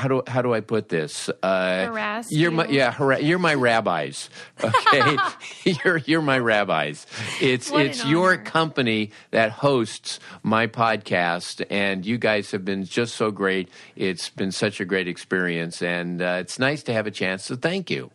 how 0.02 0.08
do 0.08 0.24
how 0.28 0.42
do 0.42 0.54
I 0.54 0.62
put 0.62 0.90
this? 0.90 1.30
Uh, 1.44 1.86
Harass 1.86 2.32
You're 2.32 2.52
my 2.52 2.68
yeah. 2.68 3.18
You're 3.20 3.40
my 3.40 3.54
rabbis. 3.54 4.30
Okay, 4.64 5.18
you're 5.84 5.98
you're 5.98 6.22
my 6.22 6.38
rabbis. 6.38 7.08
It's 7.42 7.72
What 7.72 7.86
it's 7.86 8.06
your 8.06 8.38
company 8.38 9.12
that 9.32 9.52
hosts 9.52 10.20
my 10.44 10.68
podcast, 10.68 11.66
and 11.70 12.06
you 12.06 12.18
guys 12.20 12.52
have 12.52 12.64
been 12.64 12.84
just 12.86 13.16
so 13.16 13.32
great. 13.32 13.70
It's 13.96 14.30
been 14.30 14.52
such 14.52 14.80
a 14.80 14.86
great 14.86 15.08
experience, 15.08 15.82
and 15.82 16.22
uh, 16.22 16.38
it's 16.42 16.60
nice 16.60 16.84
to 16.84 16.94
have 16.94 17.08
a 17.08 17.12
chance 17.12 17.48
to 17.48 17.56
thank 17.56 17.90
you. 17.90 18.12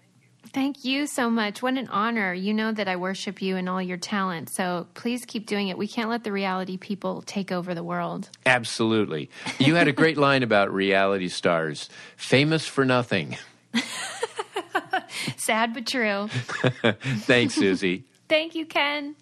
Thank 0.56 0.86
you 0.86 1.06
so 1.06 1.28
much. 1.28 1.60
What 1.60 1.76
an 1.76 1.86
honor. 1.88 2.32
You 2.32 2.54
know 2.54 2.72
that 2.72 2.88
I 2.88 2.96
worship 2.96 3.42
you 3.42 3.56
and 3.56 3.68
all 3.68 3.82
your 3.82 3.98
talent. 3.98 4.48
So 4.48 4.86
please 4.94 5.26
keep 5.26 5.44
doing 5.44 5.68
it. 5.68 5.76
We 5.76 5.86
can't 5.86 6.08
let 6.08 6.24
the 6.24 6.32
reality 6.32 6.78
people 6.78 7.20
take 7.20 7.52
over 7.52 7.74
the 7.74 7.84
world. 7.84 8.30
Absolutely. 8.46 9.28
You 9.58 9.74
had 9.74 9.86
a 9.86 9.92
great 9.92 10.16
line 10.16 10.42
about 10.42 10.72
reality 10.72 11.28
stars, 11.28 11.90
famous 12.16 12.66
for 12.66 12.86
nothing. 12.86 13.36
Sad 15.36 15.74
but 15.74 15.86
true. 15.86 16.28
Thanks, 17.26 17.54
Susie. 17.54 18.04
Thank 18.26 18.54
you, 18.54 18.64
Ken. 18.64 19.14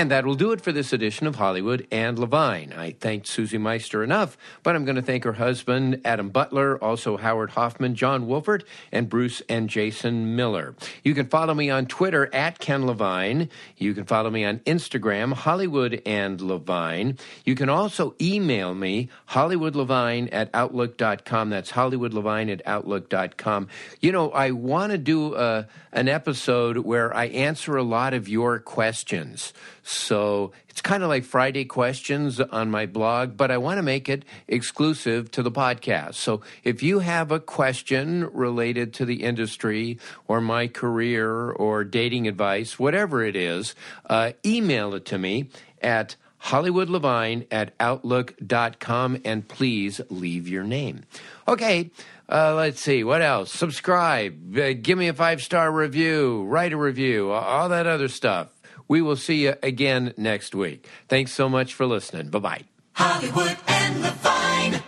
And 0.00 0.10
that 0.10 0.24
will 0.24 0.34
do 0.34 0.52
it 0.52 0.62
for 0.62 0.72
this 0.72 0.94
edition 0.94 1.26
of 1.26 1.34
Hollywood 1.34 1.86
and 1.92 2.18
Levine. 2.18 2.72
I 2.72 2.92
thanked 2.92 3.26
Susie 3.26 3.58
Meister 3.58 4.02
enough, 4.02 4.38
but 4.62 4.74
I'm 4.74 4.86
going 4.86 4.96
to 4.96 5.02
thank 5.02 5.24
her 5.24 5.34
husband, 5.34 6.00
Adam 6.06 6.30
Butler, 6.30 6.82
also 6.82 7.18
Howard 7.18 7.50
Hoffman, 7.50 7.94
Jon 7.94 8.26
Wolfert, 8.26 8.62
and 8.90 9.10
Bruce 9.10 9.42
and 9.46 9.68
Jason 9.68 10.34
Miller. 10.36 10.74
You 11.04 11.12
can 11.12 11.26
follow 11.26 11.52
me 11.52 11.68
on 11.68 11.84
Twitter 11.84 12.34
at 12.34 12.58
Ken 12.58 12.86
Levine. 12.86 13.50
You 13.76 13.92
can 13.92 14.06
follow 14.06 14.30
me 14.30 14.42
on 14.42 14.60
Instagram, 14.60 15.34
Hollywood 15.34 16.00
and 16.06 16.40
Levine. 16.40 17.18
You 17.44 17.54
can 17.54 17.68
also 17.68 18.14
email 18.22 18.74
me, 18.74 19.10
HollywoodLevine 19.32 20.30
at 20.32 20.48
Outlook.com. 20.54 21.50
That's 21.50 21.72
HollywoodLevine 21.72 22.50
at 22.50 22.62
Outlook.com. 22.64 23.68
You 24.00 24.12
know, 24.12 24.30
I 24.30 24.52
want 24.52 24.92
to 24.92 24.98
do 24.98 25.34
a, 25.34 25.68
an 25.92 26.08
episode 26.08 26.78
where 26.78 27.14
I 27.14 27.26
answer 27.26 27.76
a 27.76 27.82
lot 27.82 28.14
of 28.14 28.30
your 28.30 28.58
questions. 28.58 29.52
So 29.90 30.52
it's 30.68 30.80
kind 30.80 31.02
of 31.02 31.08
like 31.08 31.24
Friday 31.24 31.64
questions 31.64 32.40
on 32.40 32.70
my 32.70 32.86
blog, 32.86 33.36
but 33.36 33.50
I 33.50 33.58
want 33.58 33.78
to 33.78 33.82
make 33.82 34.08
it 34.08 34.24
exclusive 34.46 35.30
to 35.32 35.42
the 35.42 35.50
podcast. 35.50 36.14
So 36.14 36.42
if 36.62 36.80
you 36.82 37.00
have 37.00 37.32
a 37.32 37.40
question 37.40 38.28
related 38.32 38.94
to 38.94 39.04
the 39.04 39.24
industry 39.24 39.98
or 40.28 40.40
my 40.40 40.68
career 40.68 41.50
or 41.50 41.82
dating 41.82 42.28
advice, 42.28 42.78
whatever 42.78 43.24
it 43.24 43.34
is, 43.34 43.74
uh, 44.08 44.32
email 44.46 44.94
it 44.94 45.04
to 45.06 45.18
me 45.18 45.50
at 45.82 46.14
hollywoodlevine 46.44 47.46
at 47.50 47.74
outlook.com 47.80 49.20
and 49.24 49.48
please 49.48 50.00
leave 50.08 50.46
your 50.46 50.64
name. 50.64 51.02
Okay, 51.48 51.90
uh, 52.28 52.54
let's 52.54 52.80
see, 52.80 53.02
what 53.02 53.22
else? 53.22 53.52
Subscribe, 53.52 54.56
uh, 54.56 54.72
give 54.80 54.96
me 54.96 55.08
a 55.08 55.14
five 55.14 55.42
star 55.42 55.70
review, 55.70 56.44
write 56.44 56.72
a 56.72 56.76
review, 56.76 57.32
all 57.32 57.68
that 57.68 57.88
other 57.88 58.08
stuff. 58.08 58.59
We 58.90 59.02
will 59.02 59.14
see 59.14 59.44
you 59.44 59.54
again 59.62 60.14
next 60.16 60.52
week. 60.52 60.88
Thanks 61.06 61.30
so 61.30 61.48
much 61.48 61.74
for 61.74 61.86
listening. 61.86 62.28
Bye 62.28 62.38
bye. 62.40 62.62
Hollywood 62.94 63.56
and 63.68 64.02
Levine. 64.02 64.82